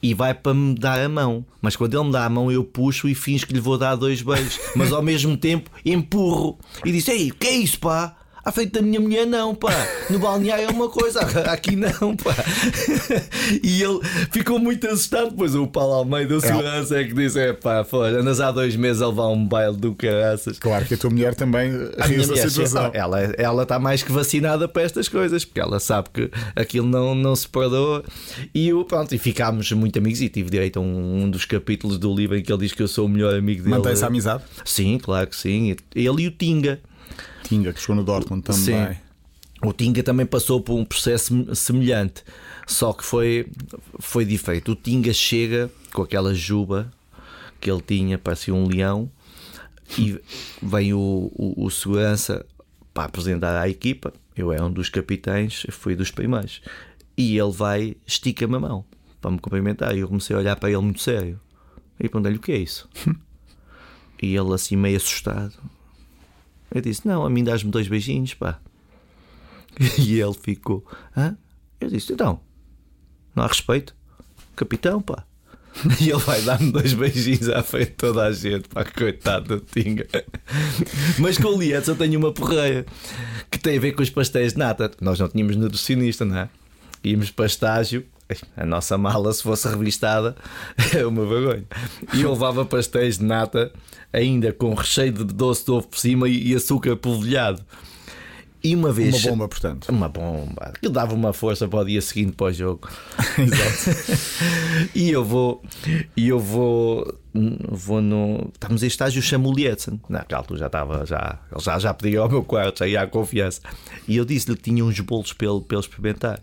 [0.01, 1.45] e vai para me dar a mão.
[1.61, 3.95] Mas quando ele me dá a mão, eu puxo e finjo que lhe vou dar
[3.95, 8.15] dois beijos, mas ao mesmo tempo empurro e disse: Ei, o que é isso, pá?
[8.43, 9.71] À frente da minha mulher, não, pá.
[10.09, 12.35] No balneário é uma coisa, aqui não, pá.
[13.63, 13.99] E ele
[14.31, 15.33] ficou muito assustado.
[15.35, 18.75] Pois o Paulo Almeida, o segurança, é que disse: é pá, foda, andas há dois
[18.75, 20.57] meses a levar um baile do caraças.
[20.57, 22.91] Claro que a tua mulher também riu da situação.
[22.93, 27.13] Ela, ela está mais que vacinada para estas coisas, porque ela sabe que aquilo não,
[27.13, 28.03] não se perdoa.
[28.53, 30.21] E, pronto, e ficámos muito amigos.
[30.21, 32.81] E tive direito a um, um dos capítulos do livro em que ele diz que
[32.81, 33.75] eu sou o melhor amigo dele.
[33.75, 34.43] Mantém-se a amizade?
[34.65, 35.75] Sim, claro que sim.
[35.95, 36.79] Ele e o Tinga.
[37.51, 38.93] Tinga, que chegou no Dortmund também.
[38.93, 38.97] Sim.
[39.61, 42.23] O Tinga também passou por um processo semelhante,
[42.65, 43.47] só que foi,
[43.99, 44.71] foi diferente.
[44.71, 46.89] O Tinga chega com aquela juba
[47.59, 49.11] que ele tinha, parecia um leão,
[49.99, 50.17] e
[50.63, 52.45] vem o, o, o segurança
[52.93, 54.13] para apresentar à equipa.
[54.35, 56.61] Eu era um dos capitães, fui dos primeiros.
[57.17, 58.85] E ele vai, estica-me a mão
[59.19, 59.93] para me cumprimentar.
[59.93, 61.39] E eu comecei a olhar para ele muito sério.
[61.99, 62.89] E perguntei-lhe o que é isso.
[64.23, 65.53] e ele assim meio assustado.
[66.73, 68.59] Eu disse: Não, a mim dás-me dois beijinhos, pá.
[69.97, 71.37] E ele ficou: Hã?
[71.79, 72.39] Eu disse: Então,
[73.35, 73.95] não há respeito?
[74.55, 75.25] Capitão, pá.
[76.01, 79.65] E ele vai dar-me dois beijinhos à frente de toda a gente, pá, coitado do
[79.65, 80.07] Tinga.
[81.17, 82.85] Mas com o Lietz eu tenho uma porreia
[83.49, 84.91] que tem a ver com os pastéis de nata.
[84.99, 86.49] Nós não tínhamos nutricionista, não é?
[87.03, 88.05] Íamos para estágio
[88.55, 90.35] a nossa mala, se fosse revistada,
[90.95, 91.65] é uma vergonha.
[92.13, 93.71] E eu levava pastéis de nata,
[94.11, 97.63] ainda com recheio de doce de ovo por cima e açúcar polvilhado.
[98.63, 99.23] E uma vez.
[99.23, 99.89] Uma bomba, portanto.
[99.89, 100.73] Uma bomba.
[100.79, 102.87] Que dava uma força para o dia seguinte para o jogo.
[103.37, 103.97] Exato.
[104.93, 105.63] e eu vou.
[106.15, 107.17] E eu vou.
[107.33, 108.51] Vou no.
[108.53, 109.99] Estamos em estágio, chamo o Lietzen.
[110.07, 111.05] Naquela altura já estava.
[111.05, 113.61] Já, já, já pediu ao meu quarto, já ia à confiança.
[114.07, 116.39] E eu disse-lhe que tinha uns bolos para ele, para ele experimentar.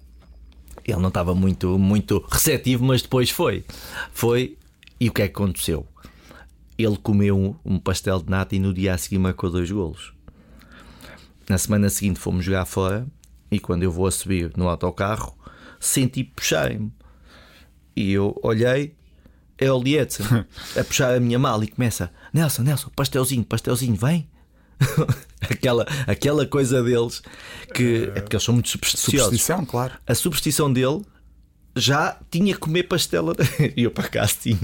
[0.88, 3.62] Ele não estava muito, muito receptivo, mas depois foi.
[4.10, 4.56] Foi.
[4.98, 5.86] E o que é que aconteceu?
[6.78, 10.14] Ele comeu um, um pastel de nata e no dia a seguir marcou dois golos.
[11.46, 13.06] Na semana seguinte fomos jogar fora
[13.50, 15.36] e quando eu vou a subir no autocarro
[15.78, 16.90] senti puxarem-me.
[17.94, 18.96] E eu olhei
[19.58, 20.24] é o Lietzen
[20.78, 24.26] a puxar a minha mala e começa: Nelson, Nelson, pastelzinho, pastelzinho, vem.
[25.42, 27.22] aquela, aquela coisa deles
[27.74, 29.20] que é porque eles são muito supersticiosos.
[29.22, 29.92] Superstição, claro.
[30.06, 31.02] A superstição dele
[31.76, 33.36] já tinha que comer pastela
[33.76, 34.58] e eu para acaso tinha.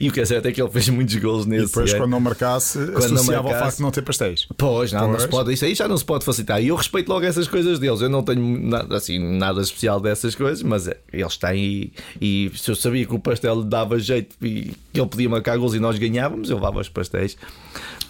[0.00, 1.64] E o que é certo é que ele fez muitos gols nesse.
[1.64, 1.98] E depois, ano.
[2.02, 4.46] quando não marcasse, Quando não associava ao marcasse- facto de não ter pastéis.
[4.56, 5.22] Pois, não, não Pois.
[5.22, 6.62] se pode, isso aí já não se pode facilitar.
[6.62, 8.00] E eu respeito logo essas coisas deles.
[8.00, 11.92] Eu não tenho nada, assim, nada especial dessas coisas, mas é, eles têm.
[12.20, 15.56] E, e se eu sabia que o pastel dava jeito e que ele podia marcar
[15.56, 17.36] gols e nós ganhávamos, eu levava os pastéis.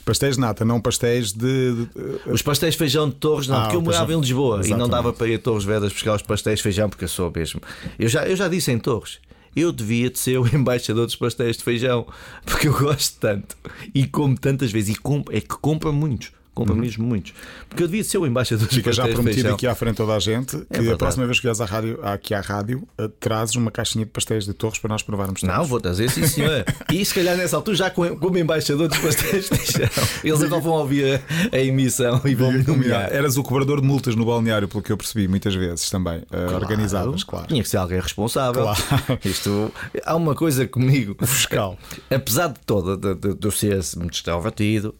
[0.05, 1.75] Pastéis de nata, não pastéis de.
[1.75, 1.89] de-
[2.31, 4.19] Os pastéis de feijão de Torres, não, Ah, porque eu morava feijão.
[4.21, 4.91] em Lisboa e não Exatamente.
[4.91, 7.61] dava para ir a Torres Vedras buscar os pastéis de feijão, porque eu sou mesmo.
[7.99, 9.19] Eu já, eu já disse em Torres.
[9.55, 12.07] Eu devia de ser o embaixador dos pastéis de feijão
[12.47, 13.55] porque eu gosto tanto
[13.95, 14.97] e como tantas vezes.
[14.97, 14.99] E
[15.37, 17.33] é que compra muitos, compra mesmo muitos.
[17.69, 18.69] Porque eu devia de ser o embaixador Uhum.
[18.75, 19.55] Fica já de prometido feijão.
[19.57, 20.99] aqui à frente toda a gente que a verdade.
[20.99, 24.45] próxima vez que vieres à rádio, aqui à rádio, eh, trazes uma caixinha de pastéis
[24.45, 25.41] de torres para nós provarmos.
[25.41, 25.57] todos.
[25.57, 26.65] Não, vou trazer, sim senhor.
[26.93, 29.89] E se calhar nessa altura já como, como embaixador dos pastéis de feijão.
[30.23, 33.13] Eles agora vão ouvir a, a emissão e vão me nomear.
[33.13, 36.23] Eras o cobrador de multas no balneário, pelo que eu percebi muitas vezes também.
[36.31, 37.47] eh, Organizadas, claro.
[37.47, 38.63] Tinha que ser alguém responsável.
[38.65, 39.19] Claro.
[39.25, 39.73] Isto
[40.05, 41.17] há uma coisa comigo.
[41.21, 41.79] O fiscal.
[42.11, 44.95] Apesar de toda, de, de, de eu ser muito extrovertido,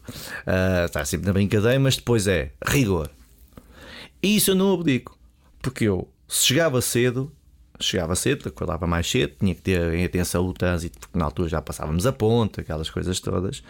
[0.47, 1.42] ah, estar sempre na brincadeira,
[1.79, 3.09] mas depois é rigor.
[4.21, 5.17] E isso eu não abdico.
[5.61, 7.31] Porque eu, se chegava cedo,
[7.79, 11.49] chegava cedo, acordava mais cedo, tinha que ter em atenção o trânsito, porque na altura
[11.49, 13.63] já passávamos a ponte, aquelas coisas todas.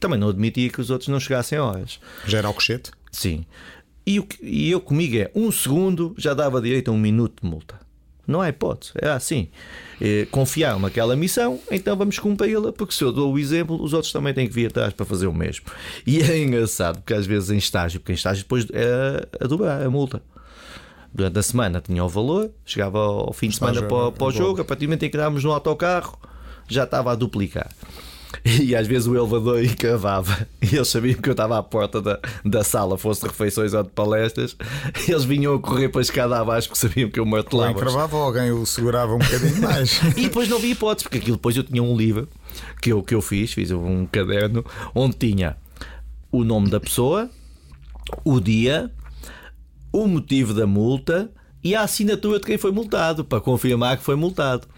[0.00, 2.00] Também não admitia que os outros não chegassem a horas.
[2.26, 2.90] Já era o cochete?
[3.12, 3.44] Sim.
[4.06, 7.83] E, e eu comigo é um segundo já dava direito a um minuto de multa.
[8.26, 9.48] Não há hipótese, é assim.
[10.00, 14.12] Eh, Confiaram-me naquela missão, então vamos cumpri-la, porque se eu dou o exemplo, os outros
[14.12, 15.66] também têm que vir atrás para fazer o mesmo.
[16.06, 19.82] E é engraçado, porque às vezes em estágio, porque em estágio depois é a dobrar
[19.82, 20.22] a multa.
[21.12, 24.30] Durante a semana tinha o valor, chegava ao fim de semana para, é para o
[24.32, 26.18] jogo, a partir do momento em que entrámos no autocarro,
[26.66, 27.70] já estava a duplicar.
[28.44, 32.20] E às vezes o elevador encravava e eles sabiam que eu estava à porta da,
[32.44, 34.54] da sala, fosse de refeições ou de palestras,
[35.08, 37.72] eles vinham a correr para a escada abaixo porque sabiam que eu martelava.
[37.72, 39.98] encravava ou alguém o segurava um bocadinho mais?
[40.14, 42.28] E depois não havia hipótese, porque aquilo depois eu tinha um livro
[42.82, 44.62] que eu, que eu fiz, fiz um caderno
[44.94, 45.56] onde tinha
[46.30, 47.30] o nome da pessoa,
[48.24, 48.90] o dia,
[49.90, 51.30] o motivo da multa
[51.62, 54.68] e a assinatura de quem foi multado, para confirmar que foi multado.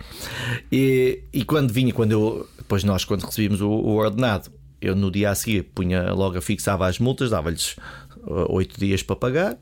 [0.70, 4.50] E, e quando vinha, quando eu, depois nós, quando recebíamos o, o ordenado,
[4.81, 7.76] eu no dia a seguir punha logo, fixava as multas, dava-lhes
[8.24, 9.57] uh, oito dias para pagar.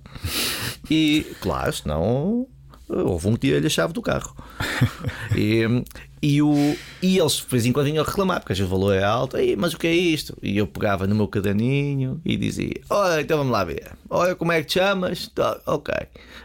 [0.91, 2.49] E claro, senão
[2.89, 4.35] uh, houve um que tirei-lhe a chave do carro.
[5.37, 5.63] E,
[6.23, 6.55] e, o,
[7.03, 9.57] e eles de vez em quando vinham a reclamar, porque o valor é alto, Ei,
[9.57, 10.39] mas o que é isto?
[10.41, 13.91] E eu pegava no meu caderninho e dizia: Olha, então vamos lá ver.
[14.09, 15.27] Olha como é que te chamas?
[15.29, 15.93] Tá, ok.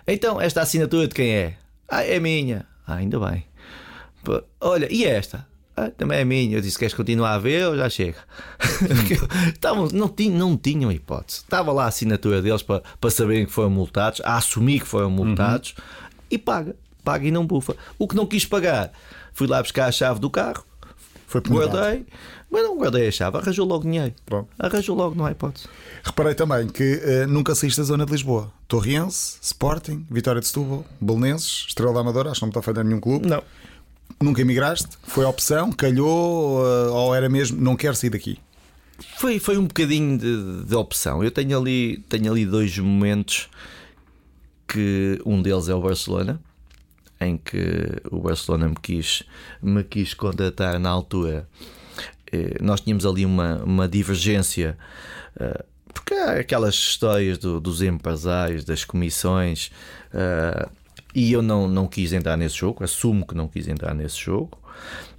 [0.08, 1.58] Então, esta assinatura de quem é?
[1.88, 2.66] Ah, é minha.
[2.88, 3.46] Ah, ainda bem.
[4.60, 5.48] Olha, e esta?
[5.80, 6.58] Ah, também é minha.
[6.58, 8.18] Eu disse: Queres continuar a ver ou já chega?
[9.48, 11.40] Estavam, não, tinham, não tinham hipótese.
[11.40, 15.10] Estava lá a assinatura deles para, para saberem que foram multados, a assumir que foram
[15.10, 15.76] multados
[16.30, 16.76] e paga.
[17.04, 17.76] Paga e não bufa.
[17.98, 18.92] O que não quis pagar,
[19.34, 20.66] fui lá buscar a chave do carro,
[21.26, 22.06] Foi guardei,
[22.52, 24.14] mas não guardei a chave, arranjou logo dinheiro.
[24.26, 24.50] Pronto.
[24.60, 25.68] Arranjou logo, não há hipótese.
[26.04, 28.52] Reparei também que eh, nunca saíste da zona de Lisboa.
[28.68, 32.64] Torriense, Sporting, Vitória de Setúbal, Belenenses, Estrela da Amadora, acho que não me está a
[32.64, 33.28] falhar nenhum clube.
[33.28, 33.42] Não.
[34.22, 34.90] Nunca emigraste?
[35.04, 35.72] Foi opção?
[35.72, 36.62] Calhou?
[36.66, 38.38] eh, ou era mesmo não quero sair daqui?
[39.18, 41.24] Foi, foi um bocadinho de, de opção.
[41.24, 43.50] Eu tenho ali, tenho ali dois momentos
[44.68, 46.40] que um deles é o Barcelona,
[47.22, 49.24] em que o Barcelona me quis,
[49.62, 51.48] me quis contratar na altura.
[52.32, 54.78] Eh, Nós tínhamos ali uma, uma divergência,
[55.40, 59.72] eh, porque há aquelas histórias do- dos empresários, das comissões,
[61.14, 64.58] e eu não, não quis entrar nesse jogo, assumo que não quis entrar nesse jogo.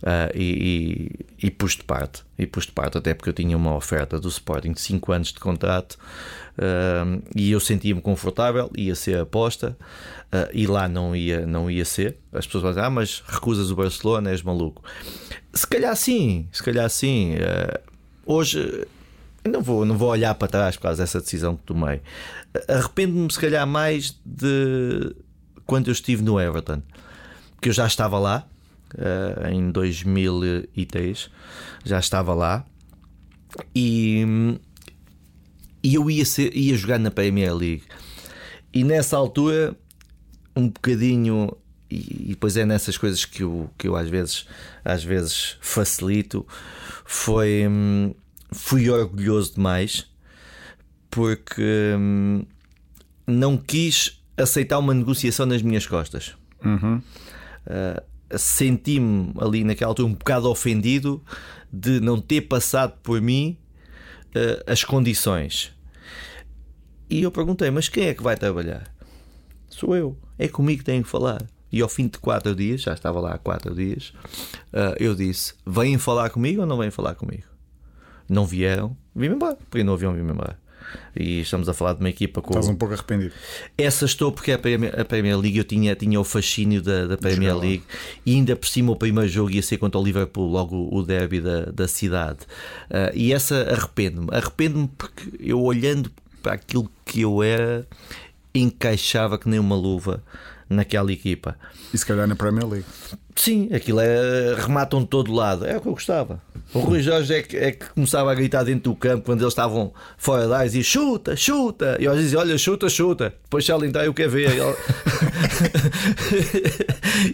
[0.05, 3.57] ah, e, e, e pus de parte, e pus de parte até porque eu tinha
[3.57, 5.99] uma oferta do Sporting de 5 anos de contrato
[6.59, 9.77] ah, e eu sentia-me confortável, ia ser aposta
[10.31, 12.17] ah, e lá não ia, não ia ser.
[12.33, 14.83] As pessoas vão dizer, ah, mas recusas o Barcelona, és maluco.
[15.53, 17.35] Se calhar sim, se calhar sim.
[18.25, 18.87] Hoje
[19.45, 22.01] não vou, não vou olhar para trás por causa dessa decisão que tomei.
[22.69, 25.15] Arrependo-me, se calhar, mais de
[25.71, 26.83] quando eu estive no Everton,
[27.53, 28.45] porque eu já estava lá
[28.99, 31.31] eh, em 2003,
[31.85, 32.67] já estava lá
[33.73, 34.59] e,
[35.81, 37.85] e eu ia, ser, ia jogar na Premier League.
[38.75, 39.77] E nessa altura,
[40.57, 41.57] um bocadinho,
[41.89, 44.47] e, e depois é nessas coisas que eu, que eu às vezes,
[44.85, 46.45] às vezes facilito,
[47.05, 47.63] foi.
[48.53, 50.09] Fui orgulhoso demais
[51.09, 52.45] porque hum,
[53.25, 56.37] não quis aceitar uma negociação nas minhas costas.
[57.67, 61.23] Uh, senti-me ali naquela altura um bocado ofendido
[61.73, 63.57] de não ter passado por mim
[64.35, 65.73] uh, as condições.
[67.09, 68.85] E eu perguntei: Mas quem é que vai trabalhar?
[69.69, 70.17] Sou eu.
[70.39, 71.43] É comigo que tenho que falar.
[71.73, 74.13] E ao fim de quatro dias, já estava lá há quatro dias,
[74.73, 77.45] uh, eu disse: Vêm falar comigo ou não vêm falar comigo?
[78.29, 79.57] Não vieram, vim-me embora.
[79.69, 80.60] Porque não haviam vim-me embora.
[81.15, 82.51] E estamos a falar de uma equipa com.
[82.51, 83.33] Estás um pouco arrependido.
[83.77, 87.17] Essa estou porque a Premier, a Premier League eu tinha, tinha o fascínio da, da
[87.17, 87.83] Premier League
[88.25, 91.41] e ainda por cima o primeiro jogo ia ser contra o Liverpool, logo o derby
[91.41, 92.41] da, da cidade.
[92.91, 94.29] Uh, e essa arrependo-me.
[94.31, 96.11] Arrependo-me porque eu olhando
[96.43, 97.87] para aquilo que eu era,
[98.55, 100.23] encaixava que nem uma luva
[100.69, 101.57] naquela equipa.
[101.93, 102.87] E se calhar na Premier League.
[103.35, 104.55] Sim, aquilo é.
[104.55, 105.67] rematam de todo lado.
[105.67, 106.41] É o que eu gostava.
[106.73, 109.53] O Rui Jorge é que, é que começava a gritar dentro do campo quando eles
[109.53, 111.97] estavam fora da área e chuta, chuta.
[112.01, 113.35] E eu dizia olha, chuta, chuta.
[113.43, 114.53] Depois entrar, eu quero ver.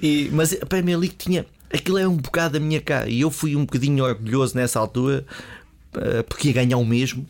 [0.03, 1.44] e, mas a Premier League tinha.
[1.72, 3.11] Aquilo é um bocado da minha cara.
[3.11, 5.27] E eu fui um bocadinho orgulhoso nessa altura
[5.94, 7.27] eh, porque ia ganhar o mesmo.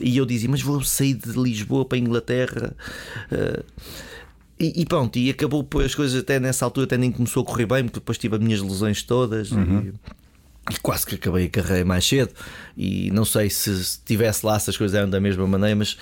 [0.00, 2.74] E eu dizia, mas vou sair de Lisboa para a Inglaterra.
[3.32, 3.64] Uh,
[4.58, 7.46] e, e, pronto, e acabou por as coisas até nessa altura até nem começou a
[7.46, 9.80] correr bem, porque depois tive as minhas lesões todas uhum.
[9.80, 9.92] e,
[10.70, 12.32] e, quase que acabei a carreira mais cedo.
[12.76, 15.96] E não sei se estivesse lá se as coisas eram da mesma maneira, mas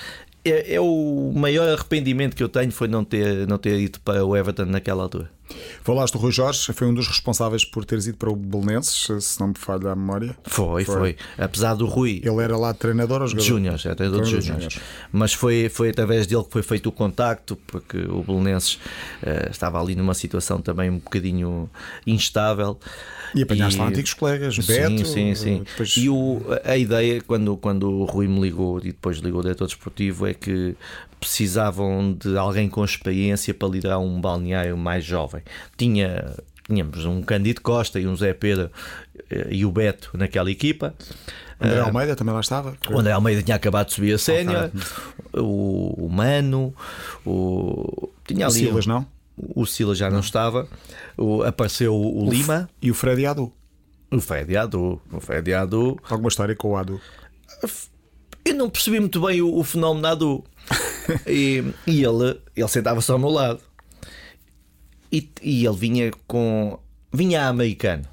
[0.44, 4.24] é, é, o maior arrependimento que eu tenho foi não ter, não ter ido para
[4.24, 5.31] o Everton naquela altura.
[5.83, 9.40] Falaste do Rui Jorge, foi um dos responsáveis por teres ido para o Belenenses, se
[9.40, 10.37] não me falha a memória.
[10.44, 11.16] Foi, foi, foi.
[11.38, 12.20] Apesar do Rui.
[12.24, 13.46] Ele era lá treinador ou jogador?
[13.46, 14.72] Júnior, é treinador de Júnior.
[15.12, 19.81] Mas foi, foi através dele que foi feito o contacto, porque o Belenenses uh, estava
[19.81, 21.70] ali numa situação também um bocadinho
[22.07, 22.79] instável.
[23.35, 23.83] E apanhaste e...
[23.83, 25.07] lá antigos colegas, sim, Beto.
[25.07, 25.62] Sim, sim.
[25.64, 25.97] Depois...
[25.97, 29.66] E o, a ideia, quando, quando o Rui me ligou e depois ligou o diretor
[29.66, 30.77] desportivo, é que
[31.18, 35.42] precisavam de alguém com experiência para liderar um balneário mais jovem.
[35.77, 36.35] Tinha,
[36.66, 38.70] tínhamos um Candido Costa e um Zé Pedro
[39.31, 40.94] eh, e o Beto naquela equipa.
[41.61, 42.77] André ah, Almeida também lá estava.
[42.90, 44.70] O André Almeida tinha acabado de subir a sénior,
[45.33, 46.75] o, o Mano,
[47.25, 48.11] o.
[48.27, 48.55] Tinha ali.
[48.55, 49.07] O Silas, não?
[49.37, 50.68] O Silas já não, estava,
[51.16, 53.53] o, apareceu o, o Lima e o Fred Adu.
[54.11, 55.99] O Fred Adu, o Fred Adu.
[56.09, 57.01] Alguma história com o Adu?
[58.44, 60.44] Eu não percebi muito bem o, o fenómeno Adu.
[61.27, 63.61] e, e ele, ele sentava-se ao meu lado.
[65.11, 66.79] E, e ele vinha com.
[67.12, 68.05] vinha americano.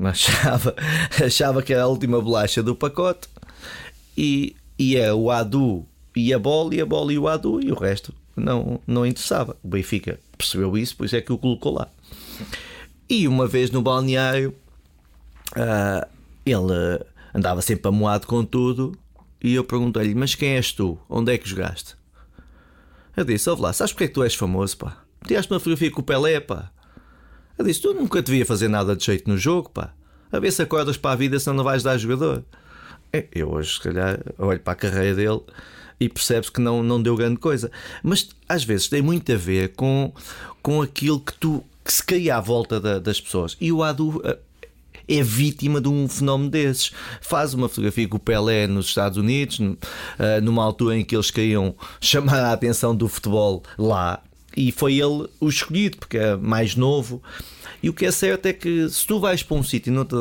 [0.00, 0.74] Achava,
[1.24, 3.28] achava que era a última bolacha do pacote.
[4.16, 7.74] E ia o Adu e a bola, e a bola e o Adu, e o
[7.74, 9.56] resto não, não interessava.
[9.62, 11.88] O Benfica percebeu isso, por isso é que o colocou lá.
[13.08, 14.54] E uma vez no balneário,
[15.52, 16.08] uh,
[16.44, 18.96] ele andava sempre amoado com tudo.
[19.42, 20.98] E eu perguntei-lhe: Mas quem és tu?
[21.08, 21.96] Onde é que jogaste?
[23.16, 25.04] Eu disse: Ouve lá, sabes porque é que tu és famoso, pá?
[25.26, 26.70] Tiraste uma fotografia com o Pelé, pá.
[27.58, 29.92] Eu disse: Tu nunca devia fazer nada de jeito no jogo, pá.
[30.32, 32.44] A ver se acordas para a vida, senão não vais dar jogador.
[33.12, 35.40] É, eu hoje, se calhar, olho para a carreira dele
[35.98, 37.70] e percebes que não, não deu grande coisa.
[38.02, 40.12] Mas às vezes tem muito a ver com,
[40.62, 43.56] com aquilo que tu que se cria à volta da, das pessoas.
[43.60, 44.38] E o Adu eh,
[45.06, 46.92] é vítima de um fenómeno desses.
[47.20, 49.60] Faz uma fotografia com o Pelé nos Estados Unidos,
[50.18, 54.22] eh, numa altura em que eles queriam chamar a atenção do futebol lá.
[54.56, 57.22] E foi ele o escolhido, porque é mais novo.
[57.82, 60.06] E o que é certo é que se tu vais para um sítio e não
[60.06, 60.14] te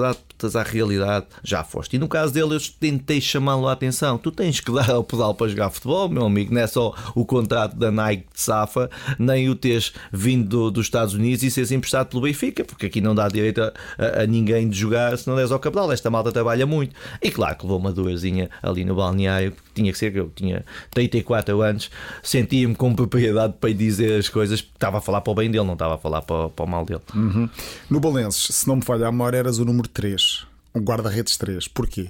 [0.55, 1.95] à realidade, já foste.
[1.95, 4.17] E no caso dele, eu tentei chamá-lo a atenção.
[4.17, 6.53] Tu tens que dar ao pedal para jogar futebol, meu amigo.
[6.53, 10.85] Não é só o contrato da Nike de Safa, nem o teres vindo do, dos
[10.85, 14.27] Estados Unidos e seres emprestado pelo Benfica, porque aqui não dá direito a, a, a
[14.27, 15.91] ninguém de jogar se não des ao cabedal.
[15.91, 16.95] Esta malta trabalha muito.
[17.21, 20.65] E claro que levou uma dorzinha ali no balneário, tinha que ser que eu tinha
[20.91, 21.89] 34 anos,
[22.21, 25.73] sentia-me com propriedade para dizer as coisas, estava a falar para o bem dele, não
[25.73, 27.01] estava a falar para, para o mal dele.
[27.13, 27.49] Uhum.
[27.89, 30.32] No Balenços, se não me falha a memória, eras o número 3,
[30.75, 31.67] um guarda-redes 3.
[31.67, 32.09] Porquê?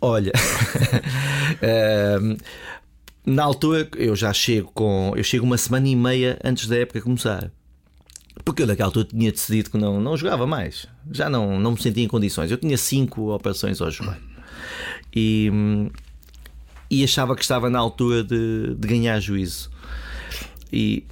[0.00, 0.32] Olha,
[1.62, 2.36] ehm,
[3.24, 5.12] na altura eu já chego com.
[5.16, 7.50] Eu chego uma semana e meia antes da época começar.
[8.44, 10.86] Porque eu naquela altura tinha decidido que não, não jogava mais.
[11.10, 12.50] Já não, não me sentia em condições.
[12.50, 14.16] Eu tinha cinco operações ao joelho.
[15.14, 15.50] E,
[16.90, 19.70] e achava que estava na altura de, de ganhar juízo.
[20.70, 21.04] E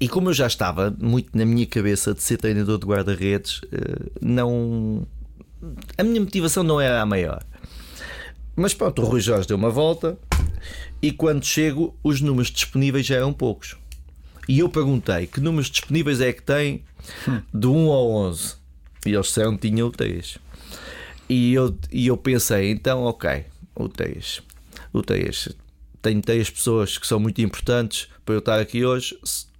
[0.00, 4.10] e como eu já estava muito na minha cabeça de ser treinador de guarda-redes, eh,
[4.20, 5.06] não.
[5.96, 7.44] A minha motivação não era a maior.
[8.54, 10.18] Mas pronto, o Rui Jorge deu uma volta
[11.00, 13.76] e quando chego, os números disponíveis já eram poucos.
[14.48, 16.82] E eu perguntei que números disponíveis é que tem
[17.52, 18.56] de 1 ao 11.
[19.06, 20.38] E eles disseram que tinham o 3.
[21.28, 23.44] E eu, e eu pensei, então, ok,
[23.74, 24.42] o 3.
[24.92, 25.50] O 3.
[26.00, 29.18] Tenho três pessoas que são muito importantes para eu estar aqui hoje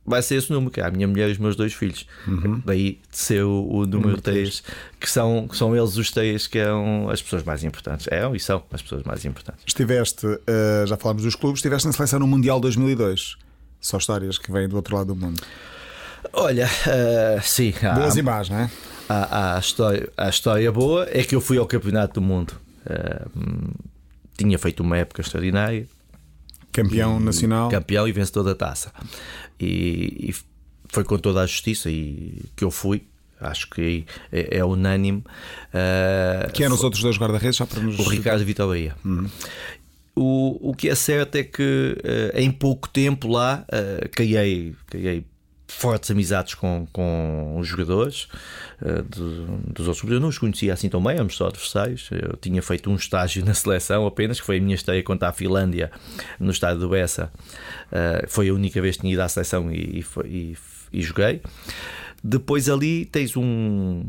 [0.08, 2.06] vai ser esse número, que é a minha mulher e os meus dois filhos.
[2.26, 2.62] Uhum.
[2.64, 4.62] Daí de ser o, o número 3,
[4.98, 8.08] que são, que são eles os três que são as pessoas mais importantes.
[8.10, 9.62] É e são as pessoas mais importantes.
[9.66, 13.36] Estiveste, uh, já falámos dos clubes, estiveste na seleção no Mundial 2002.
[13.80, 15.40] Só histórias que vêm do outro lado do mundo.
[16.32, 17.72] Olha, uh, sim.
[17.94, 18.70] Boas há, imagens, não é?
[19.08, 22.54] Há, há, história, a história boa é que eu fui ao Campeonato do Mundo.
[22.84, 23.74] Uh,
[24.36, 25.86] tinha feito uma época extraordinária
[26.82, 27.70] Campeão nacional.
[27.70, 28.92] Campeão e vencedor da taça.
[29.60, 30.34] E, e,
[30.90, 33.02] foi com toda a justiça e que eu fui.
[33.40, 35.18] Acho que é, é unânime.
[35.68, 37.58] Uh, Quem eram os outros dois guarda-redes?
[37.60, 37.98] Nos...
[37.98, 38.96] O Ricardo Vitor Bahia.
[39.04, 39.28] Uhum.
[40.16, 45.24] O, o que é certo é que uh, em pouco tempo lá uh, caiei, caiei
[45.68, 48.26] fortes amizades com, com os jogadores
[48.80, 50.14] uh, de, dos outros clubes.
[50.14, 52.08] Eu não os conhecia assim tão bem, éramos só adversários.
[52.10, 55.32] Eu tinha feito um estágio na seleção apenas, que foi a minha estreia contra a
[55.32, 55.90] Finlândia
[56.40, 57.30] no estádio do Bessa.
[57.92, 60.56] Uh, foi a única vez que tinha ido à seleção e, e, e,
[60.92, 61.42] e joguei.
[62.24, 64.04] Depois ali tens um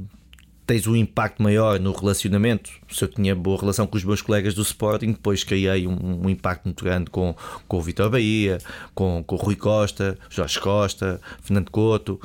[0.69, 2.69] tens um impacto maior no relacionamento.
[2.91, 6.29] Se eu tinha boa relação com os meus colegas do Sporting, depois criei um, um
[6.29, 7.36] impacto muito grande com,
[7.67, 8.60] com o Vitor Bahia,
[8.93, 12.21] com, com o Rui Costa, Jorge Costa, Fernando Couto.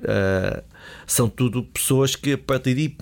[0.00, 0.60] Uh,
[1.06, 2.96] são tudo pessoas que a partir de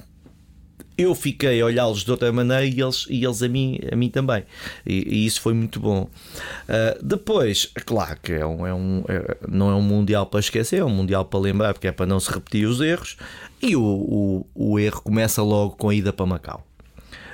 [0.98, 4.11] eu fiquei a olhá-los de outra maneira e eles, e eles a, mim, a mim
[4.11, 4.44] também.
[4.85, 6.02] E, e isso foi muito bom.
[6.02, 10.81] Uh, depois, claro que é um, é um, é, não é um Mundial para esquecer,
[10.81, 13.16] é um Mundial para lembrar, porque é para não se repetir os erros.
[13.62, 16.66] E o, o, o erro começa logo com a ida para Macau.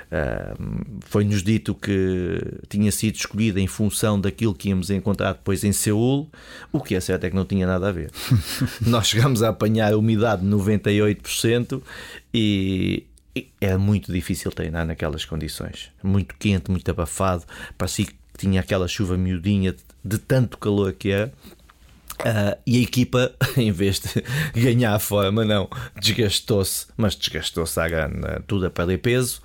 [0.09, 5.71] Uh, Foi-nos dito que tinha sido escolhida em função daquilo que íamos encontrar depois em
[5.71, 6.29] Seul,
[6.71, 8.11] o que é certo é que não tinha nada a ver.
[8.85, 11.81] Nós chegámos a apanhar a umidade de 98%
[12.33, 13.05] e,
[13.61, 15.91] era muito difícil treinar naquelas condições.
[16.03, 17.43] Muito quente, muito abafado,
[17.77, 21.31] parecia que tinha aquela chuva miudinha de, tanto calor que era.
[22.19, 28.19] Uh, e a equipa, em vez de ganhar forma, não, desgastou-se, mas desgastou-se à grande,
[28.45, 29.41] tudo a perder peso.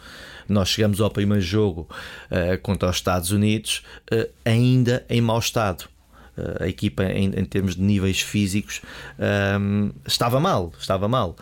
[0.48, 1.88] Nós chegamos ao primeiro jogo
[2.30, 3.82] uh, contra os Estados Unidos
[4.12, 5.84] uh, ainda em mau estado.
[6.60, 8.82] a equipa, em, em, termos de níveis físicos,
[9.60, 10.72] um, estava mal.
[10.78, 11.37] Estava mal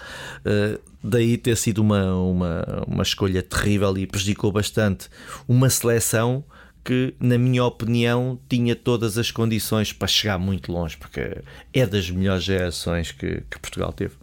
[1.02, 5.08] daí ter sido uma, uma, uma escolha terrível e prejudicou bastante
[5.48, 6.44] uma seleção
[6.84, 11.42] que, na minha opinião, tinha todas as condições para chegar muito longe, porque
[11.72, 14.14] é das melhores gerações que, que Portugal teve.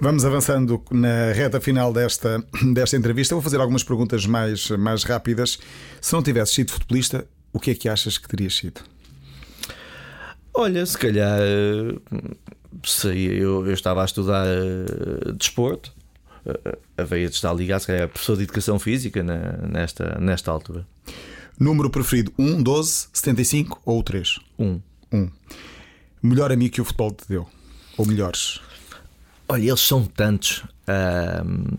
[0.00, 3.34] Vamos avançando na reta final desta, desta entrevista.
[3.34, 5.58] Vou fazer algumas perguntas mais, mais rápidas.
[6.00, 8.80] Se não tivesses sido futebolista, o que é que achas que terias sido?
[10.54, 11.40] Olha, se calhar
[12.84, 15.92] sei, eu, eu estava a estudar uh, desporto,
[16.46, 20.86] uh, haveria de estar ligado, se calhar, professor de educação física na, nesta, nesta altura.
[21.60, 24.38] Número preferido: 1, 12, 75 ou 3?
[24.58, 24.80] 1.
[25.12, 25.30] 1.
[26.22, 27.46] Melhor amigo que o futebol te deu?
[27.98, 28.60] Ou melhores?
[29.46, 30.64] Olha, eles são tantos.
[30.88, 31.78] Uh,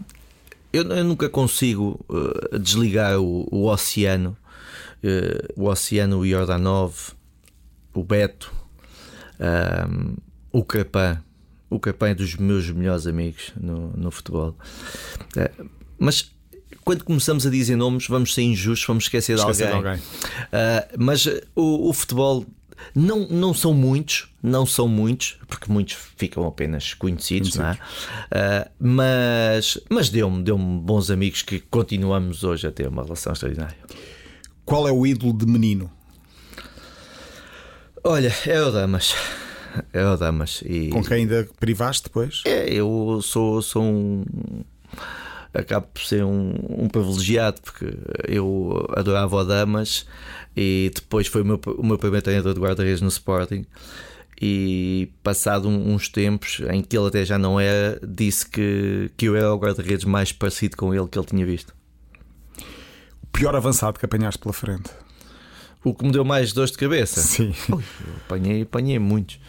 [0.71, 4.37] eu, eu, nunca consigo uh, desligar o, o oceano,
[5.03, 7.13] uh, o oceano Jordanov,
[7.91, 8.53] o Beto.
[10.51, 11.23] O Capan.
[11.67, 14.55] O Capan é dos meus melhores amigos no, no futebol.
[15.35, 15.49] É,
[15.97, 16.31] mas
[16.83, 19.81] quando começamos a dizer nomes, vamos ser injustos, vamos esquecer de esquecer alguém.
[19.81, 20.03] De alguém.
[20.03, 22.45] Uh, mas o, o, futebol
[22.95, 27.87] não, não são muitos, não são muitos, porque muitos ficam apenas conhecidos, conhecidos.
[28.31, 28.67] É?
[28.67, 33.77] Uh, mas, mas deu-me deu bons amigos que continuamos hoje a ter uma relação extraordinária.
[34.65, 35.91] Qual é o ídolo de menino?
[38.03, 39.13] Olha, é o Damas
[39.93, 40.63] é o Damas.
[40.65, 40.89] E...
[40.89, 42.41] Com quem ainda privaste depois?
[42.45, 44.23] É, eu sou, sou um.
[45.53, 47.93] Acabo por ser um, um privilegiado porque
[48.27, 50.05] eu adorava o Damas
[50.55, 53.65] e depois foi o meu, o meu primeiro treinador de guarda-redes no Sporting.
[54.41, 59.35] E passado uns tempos em que ele até já não era, disse que, que eu
[59.35, 61.75] era o guarda-redes mais parecido com ele que ele tinha visto.
[63.21, 64.89] O pior avançado que apanhaste pela frente?
[65.83, 67.19] O que me deu mais dores de cabeça.
[67.19, 67.53] Sim.
[67.73, 67.83] Ui,
[68.25, 69.39] apanhei, apanhei muitos.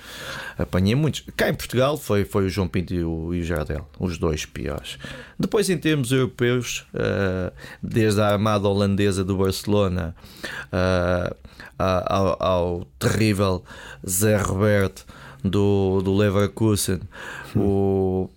[0.59, 1.25] Apanhei muitos.
[1.37, 4.47] Cá em Portugal foi, foi o João Pinto e o, e o Jardel, os dois
[4.47, 4.99] piores.
[5.39, 10.15] Depois, em termos europeus, uh, desde a armada holandesa do Barcelona
[10.73, 11.37] uh,
[11.79, 13.63] ao, ao, terrível
[14.09, 15.05] Zé Roberto
[15.45, 17.01] do, do Leverkusen,
[17.55, 17.61] hum.
[17.61, 18.31] o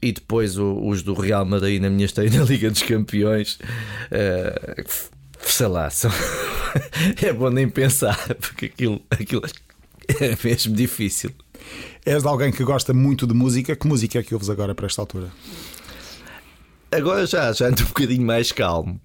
[0.00, 3.58] e depois os do Real Madrid na minha estreia na Liga dos Campeões.
[5.58, 6.08] Sei lá, são...
[7.20, 9.42] é bom nem pensar, porque aquilo, aquilo
[10.20, 11.32] é mesmo difícil.
[12.06, 13.74] És de alguém que gosta muito de música.
[13.74, 15.32] Que música é que ouves agora para esta altura?
[16.92, 19.00] Agora já, já ando um bocadinho mais calmo.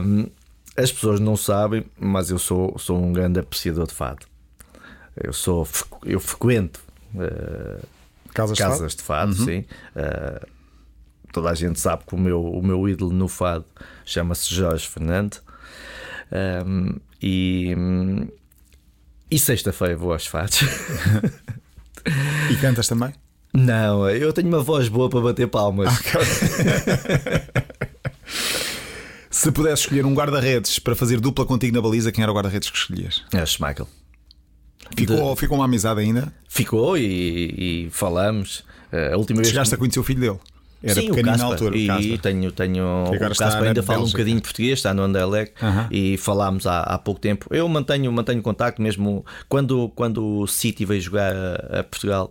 [0.00, 0.28] Um,
[0.80, 4.28] as pessoas não sabem, mas eu sou, sou um grande apreciador de fado.
[5.24, 5.66] eu sou
[6.04, 6.78] eu frequento
[7.16, 7.84] uh,
[8.32, 9.62] casas, casas de fado, de fado uhum.
[9.62, 9.64] sim.
[9.96, 10.46] Uh,
[11.32, 13.64] toda a gente sabe que o meu, o meu ídolo no fado
[14.04, 15.47] chama-se Jorge Fernando.
[16.32, 17.74] Um, e,
[19.30, 20.60] e sexta-feira vou aos fados.
[22.50, 23.12] e cantas também?
[23.52, 25.92] Não, eu tenho uma voz boa para bater palmas.
[26.00, 26.20] Okay.
[29.30, 32.70] Se pudesse escolher um guarda-redes para fazer dupla contigo na baliza, quem era o guarda-redes
[32.70, 33.24] que escolhias?
[33.32, 33.88] É Schmeichel.
[34.96, 35.40] Ficou, de...
[35.40, 36.32] ficou uma amizade ainda?
[36.48, 38.64] Ficou e, e falamos.
[39.12, 39.48] A última vez.
[39.48, 39.74] Chegaste que...
[39.74, 40.38] a conhecer o filho dele?
[40.82, 41.76] Era Sim, pequenino na altura.
[41.76, 45.86] E tenho, tenho o Casper ainda fala um bocadinho português, está no Anderlecht uh -huh.
[45.90, 47.46] e falámos há, há pouco tempo.
[47.50, 52.30] Eu mantenho, mantenho contacto mesmo quando, quando o City veio jogar a, a Portugal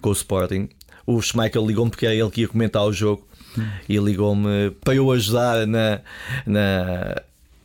[0.00, 0.68] com o Sporting.
[1.06, 3.26] O Schmeichel ligou-me porque era ele que ia comentar o jogo
[3.58, 3.66] hum.
[3.86, 6.00] e ligou-me para eu ajudar na,
[6.46, 7.16] na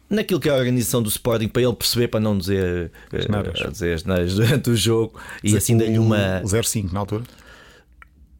[0.09, 4.01] naquilo que é a organização do Sporting para ele perceber, para não dizer, uh, dizer
[4.01, 6.41] durante o jogo e assim dei-lhe uma.
[6.45, 7.23] 05 na altura?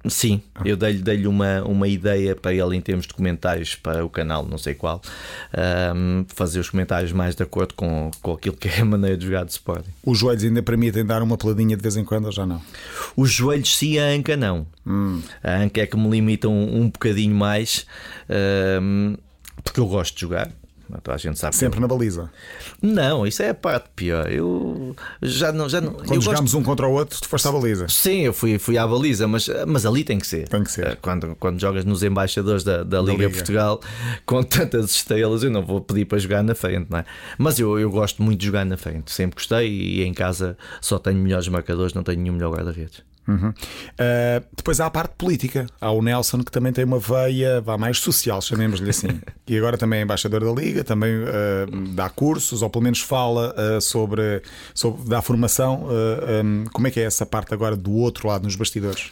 [0.08, 4.10] Sim, eu dei-lhe dei uma, uma ideia para ele em termos de comentários para o
[4.10, 5.02] canal, não sei qual,
[5.94, 9.26] um, fazer os comentários mais de acordo com, com aquilo que é a maneira de
[9.26, 9.90] jogar de Sporting.
[10.06, 12.62] Os joelhos ainda permitem dar uma peladinha de vez em quando ou já não?
[13.16, 14.66] Os joelhos sim, a anca não.
[14.88, 15.22] Hum.
[15.44, 17.86] A anca é que me limita um, um bocadinho mais,
[18.82, 19.18] um,
[19.62, 20.50] porque eu gosto de jogar.
[20.98, 21.82] Então a gente sabe Sempre que...
[21.82, 22.30] na baliza.
[22.82, 24.32] Não, isso é a parte pior.
[24.32, 25.70] Eu já não.
[25.70, 26.58] Já não Quando jogámos gosto...
[26.58, 27.88] um contra o outro, tu foste à baliza.
[27.88, 30.48] Sim, eu fui, fui à baliza, mas, mas ali tem que ser.
[30.48, 30.88] Tem que ser.
[30.88, 33.80] Eh, quando, quando jogas nos embaixadores da, da, Liga, Liga Portugal
[34.26, 37.06] com tantas estrelas, eu não vou pedir para jogar na frente, não é?
[37.38, 39.12] Mas eu, eu gosto muito de jogar na frente.
[39.12, 43.09] Sempre gostei e em casa só tenho melhores marcadores, não tenho nenhum melhor guarda-redes.
[43.30, 43.50] Uhum.
[43.50, 45.68] Uh, depois há a parte política.
[45.80, 49.22] Há o Nelson que também tem uma veia vá, mais social, chamemos-lhe assim.
[49.48, 53.54] e agora também é embaixador da Liga, também uh, dá cursos, ou pelo menos fala
[53.54, 54.42] uh, sobre,
[54.74, 55.88] sobre dá formação.
[56.44, 59.12] Um, como é que é essa parte agora do outro lado nos bastidores?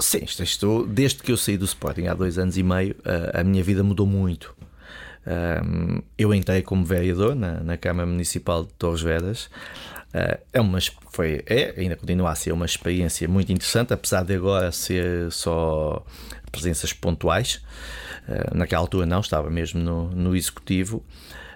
[0.00, 2.96] Sim, isto, desde que eu saí do Sporting há dois anos e meio,
[3.32, 4.54] a minha vida mudou muito.
[5.24, 9.48] Um, eu entrei como vereador na, na Câmara Municipal de Torres Vedras.
[10.14, 10.78] Uh, é uma,
[11.10, 16.04] foi, é, ainda continua a ser uma experiência muito interessante, apesar de agora ser só
[16.50, 17.62] presenças pontuais.
[18.28, 21.02] Uh, naquela altura não, estava mesmo no, no executivo.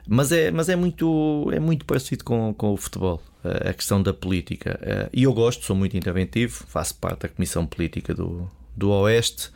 [0.08, 4.02] Mas é, mas é, muito, é muito parecido com, com o futebol, uh, a questão
[4.02, 4.78] da política.
[5.12, 9.50] E eu gosto, sou muito interventivo, faço parte da Comissão Política do, do Oeste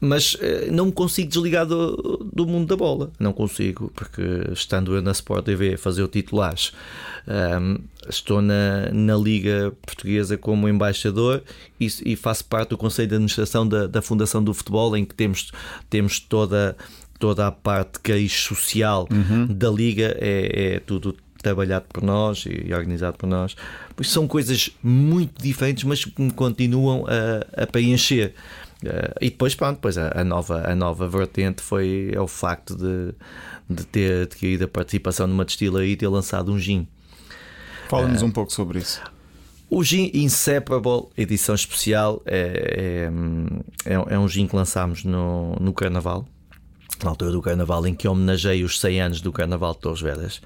[0.00, 3.10] mas uh, não me consigo desligar do, do, mundo da bola.
[3.18, 4.22] Não consigo, porque
[4.52, 6.72] estando eu na Sport TV a fazer o titulares,
[7.28, 7.76] um, ehm,
[8.08, 11.42] estou na, na Liga Portuguesa como embaixador
[11.78, 15.14] e, e, faço parte do Conselho de Administração da, da Fundação do Futebol, em que
[15.14, 15.52] temos,
[15.90, 16.76] temos toda,
[17.18, 19.46] toda a parte cariz social uhum.
[19.46, 23.56] da Liga, é, é tudo trabalhado por nós e organizado por nós.
[23.96, 28.34] Pois são coisas muito diferentes, mas que me continuam a, a preencher.
[28.82, 32.74] Uh, e depois, pronto, depois a, a, nova, a nova vertente foi é o facto
[32.74, 33.14] de,
[33.68, 36.88] de ter adquirido a participação numa destilaria e ter lançado um gin.
[37.88, 39.02] Fala-nos uh, um pouco sobre isso.
[39.68, 43.08] O gin Inseparable, edição especial, é,
[43.86, 46.26] é, é, é um gin que lançámos no, no Carnaval
[47.04, 50.40] na altura do Carnaval, em que homenageei os 100 anos do Carnaval de Torres Vedras,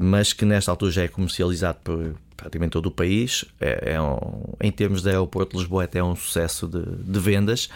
[0.00, 3.44] mas que nesta altura já é comercializado por praticamente todo o país.
[3.60, 7.18] É, é um, em termos de aeroporto de Lisboa, é até um sucesso de, de,
[7.20, 7.68] vendas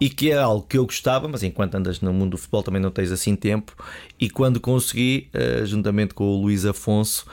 [0.00, 2.80] e que é algo que eu gostava, mas enquanto andas no mundo do futebol também
[2.80, 3.74] não tens assim tempo.
[4.18, 7.26] E quando consegui, uh, juntamente com o Luís Afonso,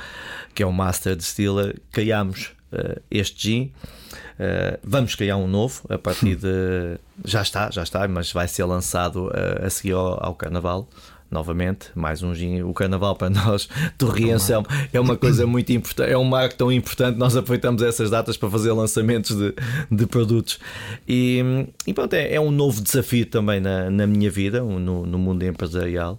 [0.53, 3.71] que é o Master Distiller, criámos uh, este gin.
[4.39, 6.97] Uh, vamos criar um novo a partir de.
[7.23, 9.31] Já está, já está, mas vai ser lançado
[9.63, 10.89] a seguir ao, ao, Carnaval.
[11.35, 12.61] Novamente, mais um gin.
[12.61, 13.67] O carnaval para nós,
[13.99, 14.63] Torriense, é,
[14.93, 17.17] é uma coisa muito importante, é um marco tão importante.
[17.17, 19.53] Nós aproveitamos essas datas para fazer lançamentos de,
[19.91, 20.57] de produtos.
[21.05, 21.43] E,
[21.85, 25.43] e pronto, é, é, um novo desafio também na, na minha vida, no, no mundo
[25.43, 26.17] empresarial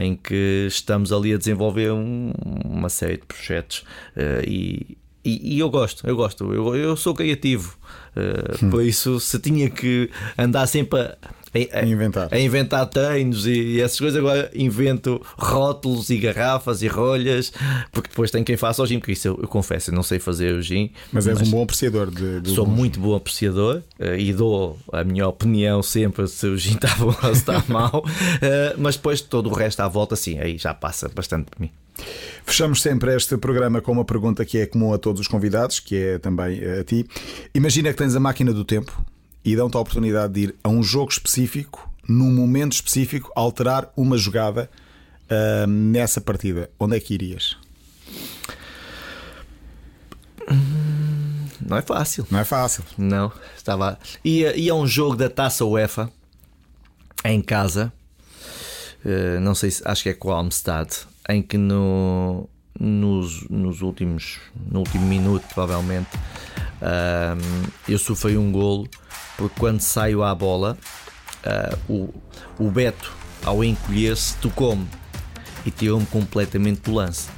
[0.00, 2.32] em que estamos ali a desenvolver um,
[2.64, 3.84] uma série de projetos
[4.16, 7.76] uh, e, e, e, eu gosto, eu gosto, eu, eu sou criativo,
[8.16, 8.70] uh, hum.
[8.70, 11.16] por isso se tinha que andar sempre a,
[11.54, 12.28] a, a, inventar.
[12.32, 17.52] a inventar treinos e, e, essas coisas, agora invento rótulos e garrafas e rolhas,
[17.92, 20.18] porque depois tem quem faça o gin, porque isso eu, eu confesso, eu não sei
[20.18, 20.90] fazer o gin.
[21.12, 24.78] Mas, mas és um bom apreciador de, de Sou muito bom apreciador uh, e dou
[24.92, 28.96] a minha opinião sempre se o gin está bom ou se está mal, uh, mas
[28.96, 31.70] depois todo o resto à volta, sim, aí já passa bastante por mim.
[32.44, 35.96] Fechamos sempre este programa com uma pergunta que é comum a todos os convidados, que
[35.96, 37.06] é também eh, a ti.
[37.54, 39.04] Imagina que tens a máquina do tempo
[39.44, 44.16] e dão-te a oportunidade de ir a um jogo específico, num momento específico, alterar uma
[44.18, 44.68] jogada
[45.30, 46.70] uh, nessa partida.
[46.78, 47.56] Onde é que irias?
[51.64, 52.26] não é fácil.
[52.30, 52.84] Não é fácil.
[52.98, 53.98] Não, estava.
[54.24, 56.10] Ia, ia a um jogo da taça UEFA
[57.24, 57.92] em casa,
[59.04, 60.90] uh, não sei se acho que é com o Almstad,
[61.28, 62.48] em que no,
[62.78, 64.38] nos, nos últimos,
[64.70, 66.08] no último minuto, provavelmente,
[66.80, 68.88] uh, eu sofri um golo
[69.36, 70.76] porque quando saio à bola,
[71.44, 72.14] uh, o,
[72.58, 73.12] o Beto,
[73.44, 74.86] ao encolher-se, tocou-me
[75.64, 77.28] e tirou-me completamente do lance.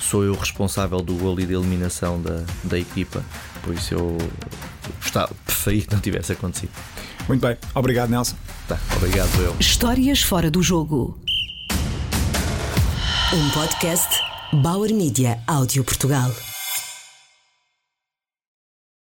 [0.00, 3.24] Sou eu responsável do golo e da eliminação da, da equipa,
[3.62, 4.18] por isso eu
[5.00, 6.72] gostava, preferi que não tivesse acontecido.
[7.28, 8.36] Muito bem, obrigado, Nelson.
[8.66, 9.54] Tá, obrigado, eu.
[9.60, 11.20] Histórias fora do jogo.
[13.34, 14.20] Um podcast
[14.52, 16.51] Bauer Media Áudio Portugal.